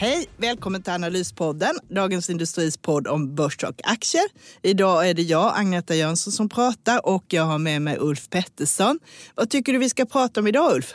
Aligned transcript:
Hej, 0.00 0.26
välkommen 0.36 0.82
till 0.82 0.92
Analyspodden, 0.92 1.74
Dagens 1.88 2.30
Industris 2.30 2.76
podd 2.76 3.06
om 3.06 3.34
börs 3.34 3.64
och 3.64 3.80
aktier. 3.84 4.24
Idag 4.62 5.08
är 5.08 5.14
det 5.14 5.22
jag, 5.22 5.52
Agneta 5.56 5.94
Jönsson, 5.94 6.32
som 6.32 6.48
pratar 6.48 7.06
och 7.06 7.24
jag 7.28 7.42
har 7.42 7.58
med 7.58 7.82
mig 7.82 7.96
Ulf 8.00 8.30
Pettersson. 8.30 8.98
Vad 9.34 9.50
tycker 9.50 9.72
du 9.72 9.78
vi 9.78 9.88
ska 9.88 10.04
prata 10.04 10.40
om 10.40 10.46
idag, 10.46 10.74
Ulf? 10.74 10.94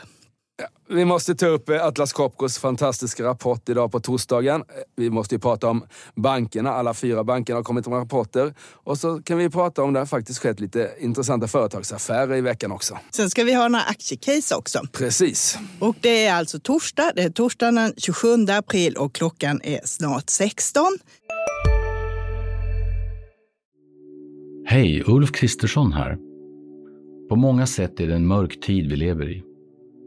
Vi 0.88 1.04
måste 1.04 1.34
ta 1.34 1.46
upp 1.46 1.68
eh, 1.68 1.86
Atlas 1.86 2.12
Copcos 2.12 2.58
fantastiska 2.58 3.24
rapport 3.24 3.68
idag 3.68 3.92
på 3.92 4.00
torsdagen. 4.00 4.60
Eh, 4.60 4.64
vi 4.96 5.10
måste 5.10 5.34
ju 5.34 5.38
prata 5.38 5.68
om 5.68 5.84
bankerna. 6.14 6.70
Alla 6.70 6.94
fyra 6.94 7.24
bankerna 7.24 7.58
har 7.58 7.64
kommit 7.64 7.86
med 7.86 7.98
rapporter. 7.98 8.54
Och 8.72 8.98
så 8.98 9.22
kan 9.22 9.38
vi 9.38 9.50
prata 9.50 9.82
om 9.82 9.92
det 9.92 9.98
har 9.98 10.06
faktiskt 10.06 10.38
skett 10.38 10.60
lite 10.60 10.90
intressanta 11.00 11.48
företagsaffärer 11.48 12.36
i 12.36 12.40
veckan 12.40 12.72
också. 12.72 12.98
Sen 13.10 13.30
ska 13.30 13.44
vi 13.44 13.54
ha 13.54 13.68
några 13.68 13.84
aktiecase 13.84 14.54
också. 14.54 14.80
Precis. 14.92 15.58
Och 15.80 15.96
det 16.00 16.26
är 16.26 16.34
alltså 16.34 16.58
torsdag. 16.58 17.12
Det 17.16 17.22
är 17.22 17.30
torsdagen 17.30 17.74
den 17.74 17.94
27 17.96 18.28
april 18.48 18.96
och 18.96 19.14
klockan 19.14 19.60
är 19.64 19.80
snart 19.84 20.30
16. 20.30 20.98
Hej, 24.66 25.02
Ulf 25.06 25.32
Kristersson 25.32 25.92
här. 25.92 26.16
På 27.28 27.36
många 27.36 27.66
sätt 27.66 28.00
är 28.00 28.06
det 28.06 28.14
en 28.14 28.26
mörk 28.26 28.60
tid 28.60 28.90
vi 28.90 28.96
lever 28.96 29.30
i. 29.30 29.53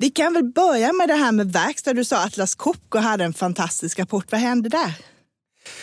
Vi 0.00 0.10
kan 0.10 0.32
väl 0.34 0.44
börja 0.44 0.92
med 0.92 1.08
det 1.08 1.14
här 1.14 1.32
med 1.32 1.52
verkstad. 1.52 1.92
Du 1.92 2.04
sa 2.04 2.18
att 2.18 2.26
Atlas 2.26 2.54
Copco 2.54 2.98
hade 2.98 3.24
en 3.24 3.32
fantastisk 3.32 3.98
rapport. 3.98 4.32
Vad 4.32 4.40
hände 4.40 4.68
där? 4.68 4.94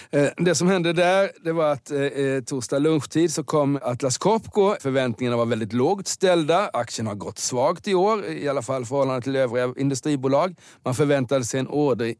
Eh, 0.09 0.29
det 0.37 0.55
som 0.55 0.67
hände 0.67 0.93
där 0.93 1.31
det 1.43 1.51
var 1.51 1.71
att 1.71 1.91
eh, 1.91 2.01
eh, 2.01 2.43
torsdag 2.43 2.79
lunchtid 2.79 3.33
så 3.33 3.43
kom 3.43 3.79
Atlas 3.81 4.17
Copco. 4.17 4.75
Förväntningarna 4.81 5.37
var 5.37 5.45
väldigt 5.45 5.73
lågt 5.73 6.07
ställda. 6.07 6.69
Aktien 6.73 7.07
har 7.07 7.15
gått 7.15 7.39
svagt 7.39 7.87
i 7.87 7.95
år, 7.95 8.25
i 8.25 8.47
alla 8.47 8.61
fall 8.61 8.81
i 8.81 8.85
förhållande 8.85 9.21
till 9.21 9.35
övriga 9.35 9.73
industribolag. 9.77 10.55
Man 10.83 10.95
förväntade 10.95 11.45
sig 11.45 11.59
en 11.59 11.67
order 11.67 12.15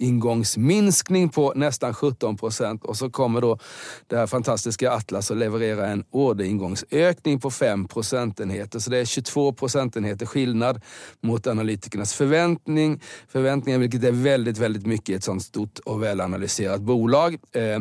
ingångsminskning 0.00 1.28
på 1.28 1.52
nästan 1.56 1.94
17 1.94 2.36
procent 2.36 2.84
och 2.84 2.96
så 2.96 3.10
kommer 3.10 3.40
då 3.40 3.58
det 4.06 4.16
här 4.16 4.26
fantastiska 4.26 4.92
Atlas 4.92 5.30
att 5.30 5.36
leverera 5.36 5.86
en 5.86 6.04
orderingångsökning 6.10 7.40
på 7.40 7.50
5 7.50 7.88
procentenheter. 7.88 8.78
Så 8.78 8.90
det 8.90 8.98
är 8.98 9.04
22 9.04 9.52
procentenheter 9.52 10.26
skillnad 10.26 10.80
mot 11.20 11.46
analytikernas 11.46 12.14
förväntning, 12.14 13.00
förväntningar, 13.28 13.78
vilket 13.78 14.04
är 14.04 14.12
väldigt, 14.12 14.58
väldigt 14.58 14.86
mycket 14.86 15.08
i 15.08 15.14
ett 15.14 15.24
sånt 15.24 15.42
stort 15.42 15.78
och 15.78 16.02
välanalyserat 16.02 16.80
bolag. 16.80 17.38
Eh, 17.52 17.80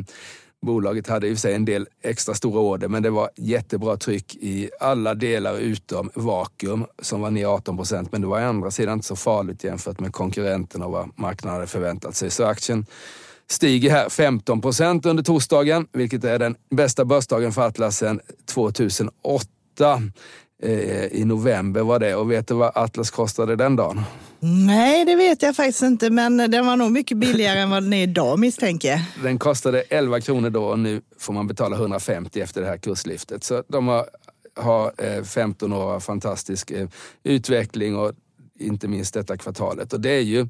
Bolaget 0.62 1.08
hade 1.08 1.28
i 1.28 1.34
och 1.34 1.38
för 1.38 1.42
sig 1.42 1.54
en 1.54 1.66
del 1.66 1.88
extra 2.02 2.34
stora 2.34 2.60
order, 2.60 2.88
men 2.88 3.04
det 3.04 3.10
var 3.10 3.30
jättebra 3.36 3.98
tryck 3.98 4.36
i 4.36 4.70
alla 4.80 5.14
delar 5.16 5.58
utom 5.58 6.10
vakuum 6.14 6.86
som 7.02 7.22
var 7.22 7.32
ner 7.32 7.46
18 7.46 7.78
procent. 7.78 8.12
Men 8.12 8.22
det 8.22 8.28
var 8.28 8.42
å 8.42 8.50
andra 8.50 8.72
sidan 8.72 8.94
inte 8.94 9.08
så 9.08 9.16
farligt 9.16 9.64
jämfört 9.64 10.00
med 10.00 10.14
konkurrenterna 10.14 10.86
och 10.86 10.92
vad 10.92 11.12
marknaden 11.16 11.56
hade 11.56 11.68
förväntat 11.68 12.16
sig. 12.16 12.30
Så 12.30 12.44
aktien 12.44 12.86
stiger 13.48 13.92
här 13.92 14.10
15 14.10 14.62
procent 14.62 15.06
under 15.06 15.24
torsdagen, 15.24 15.88
vilket 15.92 16.24
är 16.24 16.40
den 16.40 16.56
bästa 16.70 17.06
börsdagen 17.06 17.52
för 17.52 17.62
Atlas 17.62 17.98
sedan 17.98 18.20
2008. 18.46 19.50
Eh, 20.64 21.06
I 21.06 21.24
november 21.26 21.82
var 21.82 22.00
det. 22.00 22.16
Och 22.16 22.32
vet 22.32 22.48
du 22.48 22.54
vad 22.54 22.72
Atlas 22.76 23.12
kostade 23.12 23.56
den 23.56 23.76
dagen? 23.76 24.02
Nej, 24.40 25.06
det 25.06 25.16
vet 25.16 25.42
jag 25.42 25.56
faktiskt 25.56 25.82
inte, 25.82 26.10
men 26.10 26.38
den 26.38 26.66
var 26.66 26.76
nog 26.76 26.92
mycket 26.92 27.18
billigare 27.18 27.60
än 27.60 27.70
vad 27.70 27.84
den 27.84 27.94
är 27.94 28.04
idag 28.04 28.40
misstänker 28.40 28.90
jag. 28.90 29.02
Den 29.24 29.40
kostade 29.40 29.82
11 29.82 30.22
kronor 30.22 30.50
då 30.50 30.64
och 30.64 30.80
nu 30.80 31.02
får 31.20 31.34
man 31.34 31.48
betala 31.48 31.76
150 31.76 32.42
efter 32.42 32.62
det 32.62 32.68
här 32.68 32.78
kurslyftet. 32.78 33.44
Så 33.44 33.64
de 33.68 33.88
har, 33.88 34.06
har 34.56 35.24
15 35.24 35.74
år 35.74 35.94
av 35.94 36.00
fantastisk 36.00 36.72
eh, 36.72 36.88
utveckling 37.24 37.96
och 37.96 38.12
inte 38.60 38.88
minst 38.88 39.14
detta 39.14 39.38
kvartalet. 39.38 39.94
Och 39.94 40.02
det 40.02 40.12
är 40.12 40.22
ju 40.22 40.48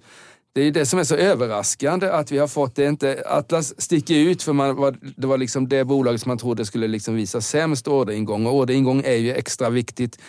det 0.54 0.62
är 0.62 0.72
det 0.72 0.86
som 0.86 1.00
är 1.00 1.04
så 1.04 1.16
överraskande 1.16 2.10
att 2.10 2.32
vi 2.32 2.38
har 2.38 2.48
fått 2.48 2.76
det. 2.76 2.86
Inte, 2.86 3.24
Atlas 3.26 3.82
sticker 3.82 4.16
ut 4.16 4.44
för 4.44 4.54
man 4.54 4.76
var, 4.76 4.96
det 5.18 5.28
var 5.28 5.38
liksom 5.38 5.70
det 5.70 5.86
bolaget 5.86 6.22
som 6.22 6.30
man 6.30 6.38
trodde 6.38 6.66
skulle 6.66 6.88
liksom 6.88 7.16
visa 7.16 7.42
sämst 7.42 7.88
orderingång. 7.88 8.46
Och 8.46 8.56
orderingång 8.56 9.02
är 9.06 9.16
ju 9.16 9.34
extra 9.34 9.70
viktigt 9.70 10.20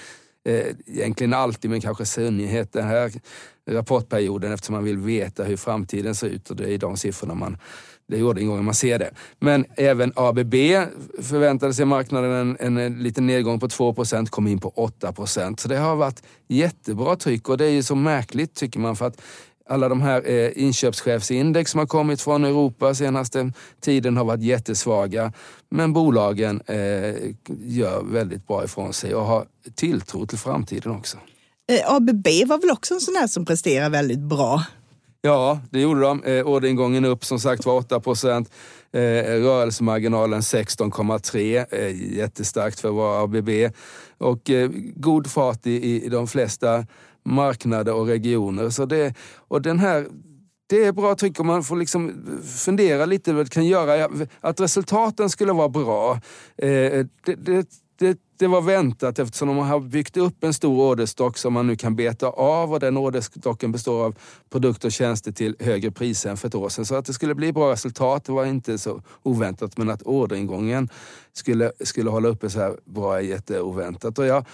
eh, 0.44 0.66
egentligen 0.86 1.34
alltid, 1.34 1.70
men 1.70 1.80
kanske 1.80 2.06
synnerhet 2.06 2.72
den 2.72 2.86
här 2.86 3.12
rapportperioden 3.70 4.52
eftersom 4.52 4.74
man 4.74 4.84
vill 4.84 4.98
veta 4.98 5.44
hur 5.44 5.56
framtiden 5.56 6.14
ser 6.14 6.26
ut 6.26 6.50
och 6.50 6.56
det 6.56 6.74
är 6.74 6.78
de 6.78 6.96
siffrorna 6.96 7.34
man 7.34 7.56
det 8.10 8.18
är 8.18 8.22
orderingången 8.22 8.64
man 8.64 8.74
ser 8.74 8.98
det. 8.98 9.10
Men 9.38 9.64
även 9.76 10.12
ABB 10.16 10.54
förväntade 11.22 11.74
sig 11.74 11.84
marknaden 11.84 12.56
en, 12.60 12.78
en 12.78 13.02
liten 13.02 13.26
nedgång 13.26 13.60
på 13.60 13.68
2% 13.68 14.26
kom 14.26 14.46
in 14.46 14.58
på 14.58 14.70
8% 15.00 15.60
Så 15.60 15.68
det 15.68 15.76
har 15.76 15.96
varit 15.96 16.22
jättebra 16.48 17.16
tryck 17.16 17.48
och 17.48 17.58
det 17.58 17.64
är 17.64 17.70
ju 17.70 17.82
så 17.82 17.94
märkligt 17.94 18.54
tycker 18.54 18.80
man 18.80 18.96
för 18.96 19.06
att 19.06 19.20
alla 19.70 19.88
de 19.88 20.00
här 20.00 20.30
eh, 20.30 20.50
inköpschefsindex 20.54 21.70
som 21.70 21.78
har 21.78 21.86
kommit 21.86 22.20
från 22.20 22.44
Europa 22.44 22.94
senaste 22.94 23.52
tiden 23.80 24.16
har 24.16 24.24
varit 24.24 24.42
jättesvaga. 24.42 25.32
Men 25.70 25.92
bolagen 25.92 26.62
eh, 26.66 26.76
gör 27.58 28.02
väldigt 28.04 28.46
bra 28.46 28.64
ifrån 28.64 28.92
sig 28.92 29.14
och 29.14 29.24
har 29.24 29.46
tilltro 29.74 30.26
till 30.26 30.38
framtiden 30.38 30.92
också. 30.92 31.16
Eh, 31.72 31.94
ABB 31.94 32.26
var 32.46 32.60
väl 32.60 32.70
också 32.70 32.94
en 32.94 33.00
sån 33.00 33.16
här 33.16 33.26
som 33.26 33.44
presterar 33.44 33.90
väldigt 33.90 34.18
bra? 34.18 34.62
Ja, 35.22 35.60
det 35.70 35.80
gjorde 35.80 36.00
de. 36.00 36.24
Eh, 36.24 36.46
orderingången 36.46 37.04
upp 37.04 37.24
som 37.24 37.40
sagt 37.40 37.66
var 37.66 37.74
8 37.74 38.00
procent. 38.00 38.50
Eh, 38.92 39.00
rörelsemarginalen 39.24 40.40
16,3. 40.40 41.66
Eh, 41.70 42.16
jättestarkt 42.16 42.80
för 42.80 42.88
att 42.88 42.94
vara 42.94 43.22
ABB. 43.22 43.48
Och 44.18 44.50
eh, 44.50 44.70
god 44.94 45.30
fart 45.30 45.66
i, 45.66 46.04
i 46.04 46.08
de 46.08 46.26
flesta 46.26 46.86
marknader 47.24 47.94
och 47.94 48.06
regioner. 48.06 48.70
Så 48.70 48.84
det, 48.84 49.14
och 49.48 49.62
den 49.62 49.78
här 49.78 50.06
det 50.70 50.84
är 50.84 50.92
bra 50.92 51.14
tryck 51.14 51.40
och 51.40 51.46
man 51.46 51.64
får 51.64 51.76
liksom 51.76 52.22
fundera 52.56 53.06
lite 53.06 53.32
vad 53.32 53.46
det 53.46 53.50
kan 53.50 53.66
göra. 53.66 54.08
Att 54.40 54.60
resultaten 54.60 55.30
skulle 55.30 55.52
vara 55.52 55.68
bra, 55.68 56.12
eh, 56.56 57.06
det, 57.24 57.34
det, 57.38 57.68
det, 57.98 58.18
det, 58.38 58.46
var 58.46 58.60
väntat 58.60 59.18
eftersom 59.18 59.48
de 59.48 59.58
har 59.58 59.80
byggt 59.80 60.16
upp 60.16 60.44
en 60.44 60.54
stor 60.54 60.90
orderstock 60.90 61.38
som 61.38 61.52
man 61.52 61.66
nu 61.66 61.76
kan 61.76 61.96
beta 61.96 62.26
av 62.26 62.72
och 62.72 62.80
den 62.80 62.96
orderstocken 62.96 63.72
består 63.72 64.04
av 64.04 64.14
produkter 64.50 64.88
och 64.88 64.92
tjänster 64.92 65.32
till 65.32 65.56
högre 65.60 65.90
priser 65.90 66.30
än 66.30 66.36
för 66.36 66.48
ett 66.48 66.54
år 66.54 66.68
sedan. 66.68 66.84
Så 66.84 66.94
att 66.94 67.04
det 67.04 67.12
skulle 67.12 67.34
bli 67.34 67.52
bra 67.52 67.72
resultat 67.72 68.24
det 68.24 68.32
var 68.32 68.44
inte 68.44 68.78
så 68.78 69.02
oväntat 69.22 69.78
men 69.78 69.90
att 69.90 70.02
orderingången 70.02 70.88
skulle, 71.32 71.72
skulle 71.80 72.10
hålla 72.10 72.28
uppe 72.28 72.50
så 72.50 72.58
här 72.60 72.76
bra 72.84 73.16
är 73.16 73.20
jätteoväntat. 73.20 74.18
Och 74.18 74.26
jag, 74.26 74.44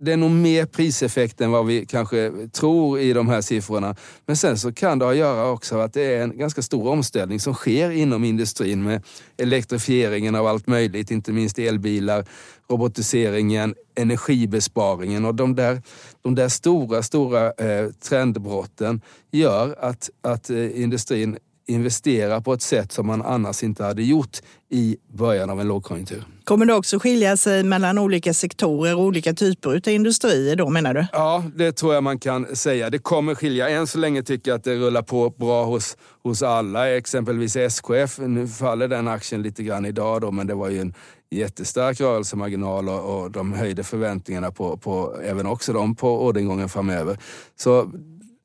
det 0.00 0.12
är 0.12 0.16
nog 0.16 0.30
mer 0.30 0.66
priseffekt 0.66 1.40
än 1.40 1.50
vad 1.50 1.66
vi 1.66 1.86
kanske 1.86 2.32
tror 2.52 3.00
i 3.00 3.12
de 3.12 3.28
här 3.28 3.40
siffrorna. 3.40 3.96
Men 4.26 4.36
sen 4.36 4.58
så 4.58 4.72
kan 4.72 4.98
det 4.98 5.04
ha 5.04 5.12
att 5.12 5.18
göra 5.18 5.50
också 5.50 5.78
att 5.78 5.92
det 5.92 6.02
är 6.02 6.22
en 6.22 6.38
ganska 6.38 6.62
stor 6.62 6.88
omställning 6.88 7.40
som 7.40 7.54
sker 7.54 7.90
inom 7.90 8.24
industrin 8.24 8.82
med 8.82 9.02
elektrifieringen 9.36 10.34
av 10.34 10.46
allt 10.46 10.66
möjligt, 10.66 11.10
inte 11.10 11.32
minst 11.32 11.58
elbilar, 11.58 12.24
robotiseringen, 12.70 13.74
energibesparingen 13.94 15.24
och 15.24 15.34
de 15.34 15.54
där, 15.54 15.82
de 16.22 16.34
där 16.34 16.48
stora, 16.48 17.02
stora 17.02 17.52
eh, 17.52 17.90
trendbrotten 18.08 19.00
gör 19.30 19.76
att, 19.80 20.10
att 20.22 20.50
eh, 20.50 20.82
industrin 20.82 21.38
investera 21.70 22.40
på 22.40 22.52
ett 22.52 22.62
sätt 22.62 22.92
som 22.92 23.06
man 23.06 23.22
annars 23.22 23.62
inte 23.62 23.84
hade 23.84 24.02
gjort 24.02 24.38
i 24.70 24.96
början 25.12 25.50
av 25.50 25.60
en 25.60 25.68
lågkonjunktur. 25.68 26.24
Kommer 26.44 26.66
det 26.66 26.74
också 26.74 26.98
skilja 26.98 27.36
sig 27.36 27.62
mellan 27.62 27.98
olika 27.98 28.34
sektorer 28.34 28.96
och 28.96 29.02
olika 29.02 29.32
typer 29.34 29.70
av 29.70 29.88
industrier 29.88 30.56
då 30.56 30.68
menar 30.68 30.94
du? 30.94 31.06
Ja, 31.12 31.44
det 31.56 31.72
tror 31.72 31.94
jag 31.94 32.02
man 32.02 32.18
kan 32.18 32.56
säga. 32.56 32.90
Det 32.90 32.98
kommer 32.98 33.34
skilja. 33.34 33.68
Än 33.68 33.86
så 33.86 33.98
länge 33.98 34.22
tycker 34.22 34.50
jag 34.50 34.58
att 34.58 34.64
det 34.64 34.76
rullar 34.76 35.02
på 35.02 35.30
bra 35.30 35.64
hos, 35.64 35.96
hos 36.22 36.42
alla. 36.42 36.96
Exempelvis 36.96 37.56
SKF, 37.56 38.18
nu 38.18 38.48
faller 38.48 38.88
den 38.88 39.08
aktien 39.08 39.42
lite 39.42 39.62
grann 39.62 39.86
idag 39.86 40.20
då, 40.20 40.30
men 40.30 40.46
det 40.46 40.54
var 40.54 40.68
ju 40.68 40.80
en 40.80 40.94
jättestark 41.30 42.00
rörelsemarginal 42.00 42.88
och, 42.88 43.22
och 43.22 43.30
de 43.30 43.52
höjde 43.52 43.84
förväntningarna 43.84 44.50
på, 44.50 44.76
på 44.76 45.16
även 45.24 45.46
också 45.46 45.72
dem 45.72 45.94
på 45.94 46.24
orderingången 46.26 46.68
framöver. 46.68 47.18
Så 47.56 47.90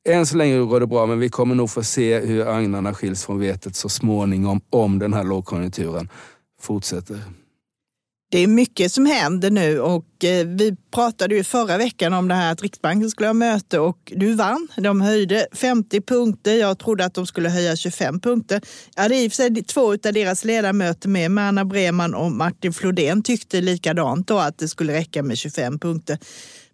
än 0.06 0.26
så 0.26 0.36
länge 0.36 0.58
går 0.58 0.80
det 0.80 0.86
bra, 0.86 1.06
men 1.06 1.18
vi 1.18 1.28
kommer 1.28 1.54
nog 1.54 1.70
få 1.70 1.82
se 1.82 2.18
hur 2.18 2.48
agnarna 2.48 2.94
skiljs 2.94 3.24
från 3.24 3.40
vetet 3.40 3.76
så 3.76 3.88
småningom 3.88 4.60
om 4.70 4.98
den 4.98 5.12
här 5.12 5.24
lågkonjunkturen 5.24 6.08
fortsätter. 6.60 7.20
Det 8.30 8.38
är 8.38 8.46
mycket 8.46 8.92
som 8.92 9.06
händer 9.06 9.50
nu 9.50 9.80
och 9.80 10.24
eh, 10.24 10.46
vi 10.46 10.76
pratade 10.94 11.34
ju 11.34 11.44
förra 11.44 11.78
veckan 11.78 12.12
om 12.12 12.28
det 12.28 12.34
här 12.34 12.52
att 12.52 12.62
Riksbanken 12.62 13.10
skulle 13.10 13.28
ha 13.28 13.34
möte 13.34 13.78
och 13.78 14.12
du 14.16 14.34
vann. 14.34 14.68
De 14.76 15.00
höjde 15.00 15.46
50 15.52 16.00
punkter. 16.00 16.54
Jag 16.56 16.78
trodde 16.78 17.04
att 17.04 17.14
de 17.14 17.26
skulle 17.26 17.48
höja 17.48 17.76
25 17.76 18.20
punkter. 18.20 18.60
Jag 18.94 19.02
hade 19.02 19.16
i 19.16 19.28
och 19.28 19.32
för 19.32 19.36
sig 19.36 19.64
två 19.64 19.92
av 19.92 19.98
deras 19.98 20.44
ledamöter 20.44 21.08
med, 21.08 21.38
Anna 21.38 21.64
Breman 21.64 22.14
och 22.14 22.32
Martin 22.32 22.72
Flodén 22.72 23.22
tyckte 23.22 23.60
likadant 23.60 24.28
då 24.28 24.38
att 24.38 24.58
det 24.58 24.68
skulle 24.68 24.92
räcka 24.92 25.22
med 25.22 25.38
25 25.38 25.78
punkter. 25.78 26.18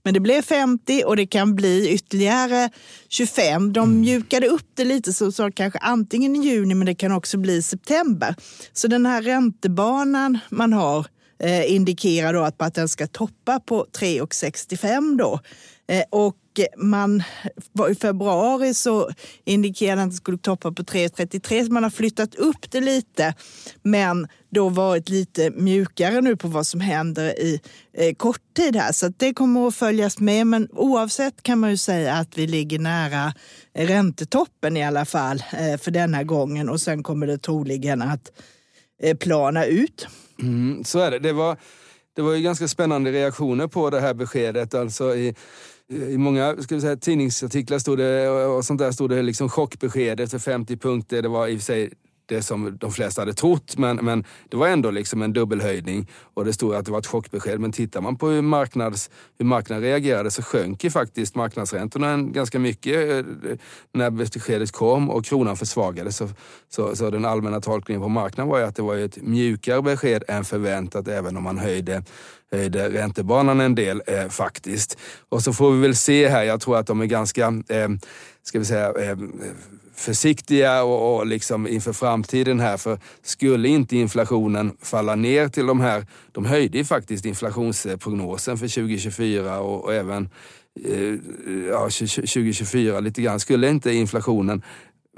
Men 0.05 0.15
det 0.15 0.21
blev 0.21 0.43
50 0.43 1.03
och 1.07 1.17
det 1.17 1.27
kan 1.27 1.55
bli 1.55 1.91
ytterligare 1.91 2.71
25. 3.09 3.73
De 3.73 3.89
mm. 3.89 4.01
mjukade 4.01 4.47
upp 4.47 4.67
det 4.75 4.85
lite 4.85 5.13
så, 5.13 5.33
så 5.33 5.51
kanske 5.51 5.79
antingen 5.79 6.37
i 6.37 6.49
juni 6.49 6.75
men 6.75 6.87
det 6.87 6.95
kan 6.95 7.13
också 7.13 7.39
bli 7.39 7.63
september. 7.63 8.35
Så 8.73 8.89
den 8.89 9.07
här 9.07 9.23
räntebanan 9.23 10.39
man 10.51 10.73
har 10.73 11.07
eh, 11.43 11.73
indikerar 11.73 12.35
då 12.35 12.41
att, 12.41 12.63
att 12.63 12.75
den 12.75 12.89
ska 12.89 13.07
toppa 13.07 13.61
på 13.61 13.87
3,65 13.99 15.19
då. 15.19 15.41
Eh, 15.89 16.05
och 16.11 16.37
man, 16.77 17.23
i 17.91 17.95
februari 17.95 18.75
så 18.75 19.11
indikerade 19.45 20.03
att 20.03 20.11
det 20.11 20.17
skulle 20.17 20.39
toppa 20.39 20.73
på 20.73 20.83
3,33 20.83 21.67
så 21.67 21.73
man 21.73 21.83
har 21.83 21.91
flyttat 21.91 22.35
upp 22.35 22.71
det 22.71 22.81
lite. 22.81 23.35
Men 23.83 24.29
då 24.51 24.69
varit 24.69 25.09
lite 25.09 25.51
mjukare 25.51 26.21
nu 26.21 26.37
på 26.37 26.49
vad 26.49 26.67
som 26.67 26.81
händer 26.81 27.41
i 27.41 27.61
eh, 27.93 28.15
kort 28.15 28.55
tid 28.57 28.77
här. 28.77 28.93
Så 28.93 29.09
det 29.17 29.35
kommer 29.35 29.69
att 29.69 29.75
följas 29.75 30.19
med. 30.19 30.47
Men 30.47 30.69
oavsett 30.73 31.43
kan 31.43 31.59
man 31.59 31.71
ju 31.71 31.77
säga 31.77 32.15
att 32.15 32.39
vi 32.39 32.47
ligger 32.47 32.79
nära 32.79 33.35
räntetoppen 33.75 34.77
i 34.77 34.85
alla 34.85 35.05
fall 35.05 35.45
eh, 35.53 35.79
för 35.79 35.91
denna 35.91 36.23
gången 36.23 36.69
och 36.69 36.81
sen 36.81 37.03
kommer 37.03 37.27
det 37.27 37.39
troligen 37.39 38.03
att 38.03 38.33
eh, 39.03 39.17
plana 39.17 39.65
ut. 39.65 40.07
Mm, 40.39 40.85
så 40.85 40.99
är 40.99 41.11
det. 41.11 41.19
Det 41.19 41.33
var, 41.33 41.57
det 42.17 42.23
var 42.23 42.35
ju 42.35 42.43
ganska 42.43 42.69
spännande 42.69 43.13
reaktioner 43.13 43.67
på 43.67 43.91
det 43.91 44.01
här 44.01 44.15
beskedet. 44.15 44.75
Alltså 44.75 45.15
i, 45.15 45.35
i 45.93 46.19
många 46.19 46.57
ska 46.63 46.75
vi 46.75 46.81
säga, 46.81 46.97
tidningsartiklar 46.97 47.79
stod 47.79 47.99
det, 47.99 48.29
och 48.29 48.65
sånt 48.65 48.79
där 48.79 48.93
stod 48.93 49.11
det 49.11 49.23
liksom 49.23 49.49
chockbeskedet 49.49 50.31
för 50.31 50.39
50 50.39 50.77
punkter. 50.77 51.23
Det 51.23 51.29
var 51.29 51.49
i 51.49 51.57
och 51.57 51.59
för 51.59 51.65
sig 51.65 51.93
det 52.27 52.43
som 52.43 52.77
de 52.81 52.93
flesta 52.93 53.23
hade 53.23 53.35
trott. 53.35 53.77
Men, 53.79 53.97
men 53.97 54.25
det 54.49 54.57
var 54.57 54.69
ändå 54.69 54.91
liksom 54.91 55.23
en 55.23 55.33
dubbelhöjning 55.33 56.11
och 56.35 56.45
det 56.45 56.53
stod 56.53 56.75
att 56.75 56.85
det 56.85 56.93
var 56.93 56.99
ett 56.99 57.07
chockbesked. 57.07 57.61
Men 57.61 57.73
tittar 57.73 58.01
man 58.01 58.17
på 58.17 58.29
hur, 58.29 58.43
marknads, 58.43 59.11
hur 59.39 59.45
marknaden 59.45 59.83
reagerade 59.83 60.31
så 60.31 60.43
sjönk 60.43 60.85
ju 60.85 60.91
faktiskt 60.91 61.35
marknadsräntorna 61.35 62.17
ganska 62.17 62.59
mycket 62.59 63.11
eh, 63.11 63.25
när 63.93 64.11
beskedet 64.11 64.73
kom 64.73 65.11
och 65.11 65.25
kronan 65.25 65.57
försvagades. 65.57 66.17
Så, 66.17 66.29
så, 66.69 66.97
så, 66.97 67.11
den 67.11 67.25
allmänna 67.25 67.61
tolkningen 67.61 68.03
på 68.03 68.09
marknaden 68.09 68.51
var 68.51 68.59
ju 68.59 68.65
att 68.65 68.77
det 68.77 68.83
var 68.83 68.97
ett 68.97 69.23
mjukare 69.23 69.83
besked 69.83 70.25
än 70.29 70.45
förväntat 70.45 71.09
även 71.09 71.37
om 71.37 71.43
man 71.43 71.59
höjde 71.59 72.03
höjde 72.53 72.91
räntebanan 72.91 73.61
en 73.61 73.75
del 73.75 74.03
eh, 74.07 74.29
faktiskt. 74.29 74.99
Och 75.29 75.43
så 75.43 75.53
får 75.53 75.73
vi 75.73 75.81
väl 75.81 75.97
se 75.97 76.29
här, 76.29 76.43
jag 76.43 76.61
tror 76.61 76.79
att 76.79 76.87
de 76.87 77.01
är 77.01 77.07
ganska, 77.07 77.47
eh, 77.69 77.89
ska 78.43 78.59
vi 78.59 78.65
säga, 78.65 78.93
eh, 78.93 79.17
försiktiga 80.03 80.83
och, 80.83 81.17
och 81.17 81.27
liksom 81.27 81.67
inför 81.67 81.93
framtiden 81.93 82.61
här. 82.61 82.77
För 82.77 82.99
skulle 83.23 83.69
inte 83.69 83.97
inflationen 83.97 84.77
falla 84.83 85.15
ner 85.15 85.49
till 85.49 85.67
de 85.67 85.81
här, 85.81 86.07
de 86.33 86.45
höjde 86.45 86.79
ju 86.79 86.85
faktiskt 86.85 87.25
inflationsprognosen 87.25 88.59
för 88.59 88.69
2024 88.69 89.61
och, 89.61 89.85
och 89.85 89.95
även 89.95 90.29
eh, 90.85 91.15
ja, 91.69 91.81
2024 91.81 93.01
lite 93.01 93.23
grann. 93.23 93.41
Skulle 93.41 93.69
inte 93.69 93.93
inflationen 93.93 94.63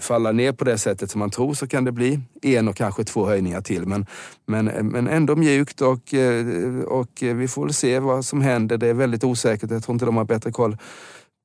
falla 0.00 0.32
ner 0.32 0.52
på 0.52 0.64
det 0.64 0.78
sättet 0.78 1.10
som 1.10 1.18
man 1.18 1.30
tror 1.30 1.54
så 1.54 1.66
kan 1.66 1.84
det 1.84 1.92
bli 1.92 2.20
en 2.42 2.68
och 2.68 2.76
kanske 2.76 3.04
två 3.04 3.26
höjningar 3.26 3.60
till. 3.60 3.86
Men, 3.86 4.06
men, 4.46 4.66
men 4.66 5.08
ändå 5.08 5.36
mjukt 5.36 5.80
och, 5.80 6.14
eh, 6.14 6.80
och 6.80 7.10
vi 7.20 7.48
får 7.48 7.64
väl 7.64 7.74
se 7.74 7.98
vad 7.98 8.24
som 8.24 8.40
händer. 8.40 8.76
Det 8.78 8.88
är 8.88 8.94
väldigt 8.94 9.24
osäkert. 9.24 9.70
Jag 9.70 9.84
tror 9.84 9.94
inte 9.94 10.04
de 10.04 10.16
har 10.16 10.24
bättre 10.24 10.52
koll 10.52 10.76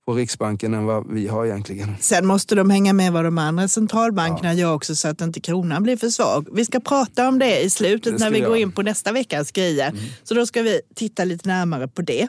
på 0.09 0.15
Riksbanken 0.15 0.73
än 0.73 0.85
vad 0.85 1.13
vi 1.13 1.27
har 1.27 1.45
egentligen. 1.45 1.95
Sen 2.00 2.25
måste 2.25 2.56
de 2.56 2.69
hänga 2.69 2.94
med 2.94 3.13
vad 3.13 3.23
de 3.23 3.38
andra 3.38 3.67
centralbankerna 3.67 4.53
ja. 4.53 4.59
gör 4.59 4.73
också 4.73 4.95
så 4.95 5.07
att 5.07 5.21
inte 5.21 5.39
kronan 5.39 5.83
blir 5.83 5.97
för 5.97 6.09
svag. 6.09 6.47
Vi 6.53 6.65
ska 6.65 6.79
prata 6.79 7.27
om 7.27 7.39
det 7.39 7.61
i 7.61 7.69
slutet 7.69 8.17
det 8.17 8.23
när 8.23 8.31
vi 8.31 8.39
går 8.39 8.57
in 8.57 8.71
på 8.71 8.81
nästa 8.81 9.11
veckas 9.11 9.51
grejer. 9.51 9.89
Mm. 9.89 10.03
Så 10.23 10.33
då 10.33 10.45
ska 10.45 10.61
vi 10.61 10.81
titta 10.95 11.23
lite 11.23 11.47
närmare 11.47 11.88
på 11.88 12.01
det. 12.01 12.27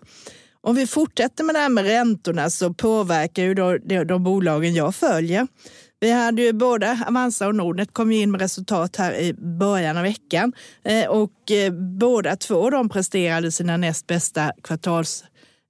Om 0.61 0.77
vi 0.77 0.87
fortsätter 0.87 1.45
med 1.45 1.55
det 1.55 1.59
här 1.59 1.69
med 1.69 1.85
räntorna 1.85 2.51
så 2.51 2.75
påverkar 2.75 3.43
ju 3.43 3.55
då 3.55 3.79
de, 4.05 4.25
bolagen 4.25 4.75
jag 4.75 4.95
följer. 4.95 5.47
Vi 6.01 6.11
hade 6.11 6.43
ju 6.43 6.53
både 6.53 7.05
Avanza 7.09 7.47
och 7.47 7.55
Nordnet 7.55 7.95
kom 7.95 8.11
in 8.11 8.31
med 8.31 8.41
resultat 8.41 8.97
här 8.97 9.15
i 9.15 9.35
början 9.35 9.97
av 9.97 10.03
veckan 10.03 10.53
eh, 10.85 11.09
och 11.09 11.51
eh, 11.51 11.73
båda 11.73 12.37
två 12.37 12.71
de 12.71 12.89
presterade 12.89 13.53
sina 13.53 13.77
näst 13.77 14.07
bästa 14.07 14.53
kvartals 14.63 15.25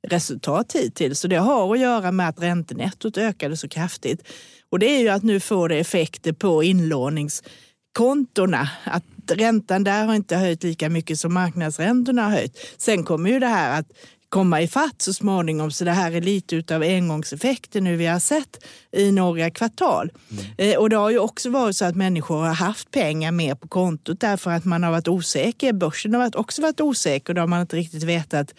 resultat 0.09 0.73
hittills. 0.73 1.21
Så 1.21 1.29
det 1.29 1.37
har 1.37 1.75
att 1.75 1.81
göra 1.81 2.13
med 2.13 2.29
att 2.29 2.43
räntenettot 2.43 3.17
ökade 3.17 3.57
så 3.57 3.69
kraftigt. 3.69 4.29
Och 4.71 4.79
det 4.79 4.87
är 4.87 5.01
ju 5.01 5.09
att 5.09 5.23
nu 5.23 5.41
får 5.41 5.69
det 5.69 5.77
effekter 5.77 6.33
på 6.33 6.63
inlåningskontona. 6.63 8.71
Att 8.85 9.05
räntan 9.31 9.85
där 9.85 10.05
har 10.05 10.15
inte 10.15 10.37
höjt 10.37 10.63
lika 10.63 10.89
mycket 10.89 11.21
som 11.21 11.35
marknadsräntorna 11.35 12.23
har 12.23 12.31
höjt. 12.31 12.59
Sen 12.77 13.05
kommer 13.05 13.31
ju 13.31 13.39
det 13.39 13.47
här 13.47 13.81
att 13.81 13.87
komma 14.31 14.63
ifatt 14.63 15.03
så 15.03 15.13
småningom. 15.13 15.71
Så 15.71 15.85
det 15.85 15.91
här 15.91 16.13
är 16.13 16.21
lite 16.21 16.77
av 16.77 16.83
engångseffekten 16.83 17.85
nu 17.85 17.97
vi 17.97 18.07
har 18.07 18.19
sett 18.19 18.65
i 18.93 19.13
några 19.13 19.51
kvartal. 19.51 20.13
Mm. 20.31 20.45
Eh, 20.59 20.79
och 20.79 20.91
det 20.91 20.97
har 20.97 21.11
ju 21.11 21.19
också 21.19 21.51
varit 21.51 21.77
så 21.77 21.85
att 21.85 21.97
människor 21.97 22.37
har 22.37 22.55
haft 22.55 22.91
pengar 22.91 23.33
mer 23.33 23.55
på 23.55 23.69
kontot 23.69 24.21
därför 24.21 24.51
att 24.51 24.65
man 24.65 24.83
har 24.83 24.91
varit 24.91 25.09
osäker. 25.09 25.73
Börsen 25.73 26.15
har 26.15 26.37
också 26.37 26.63
varit 26.63 26.81
osäker 26.81 27.31
och 27.31 27.35
då 27.35 27.43
har 27.43 27.47
man 27.47 27.61
inte 27.61 27.77
riktigt 27.77 28.03
vetat 28.03 28.55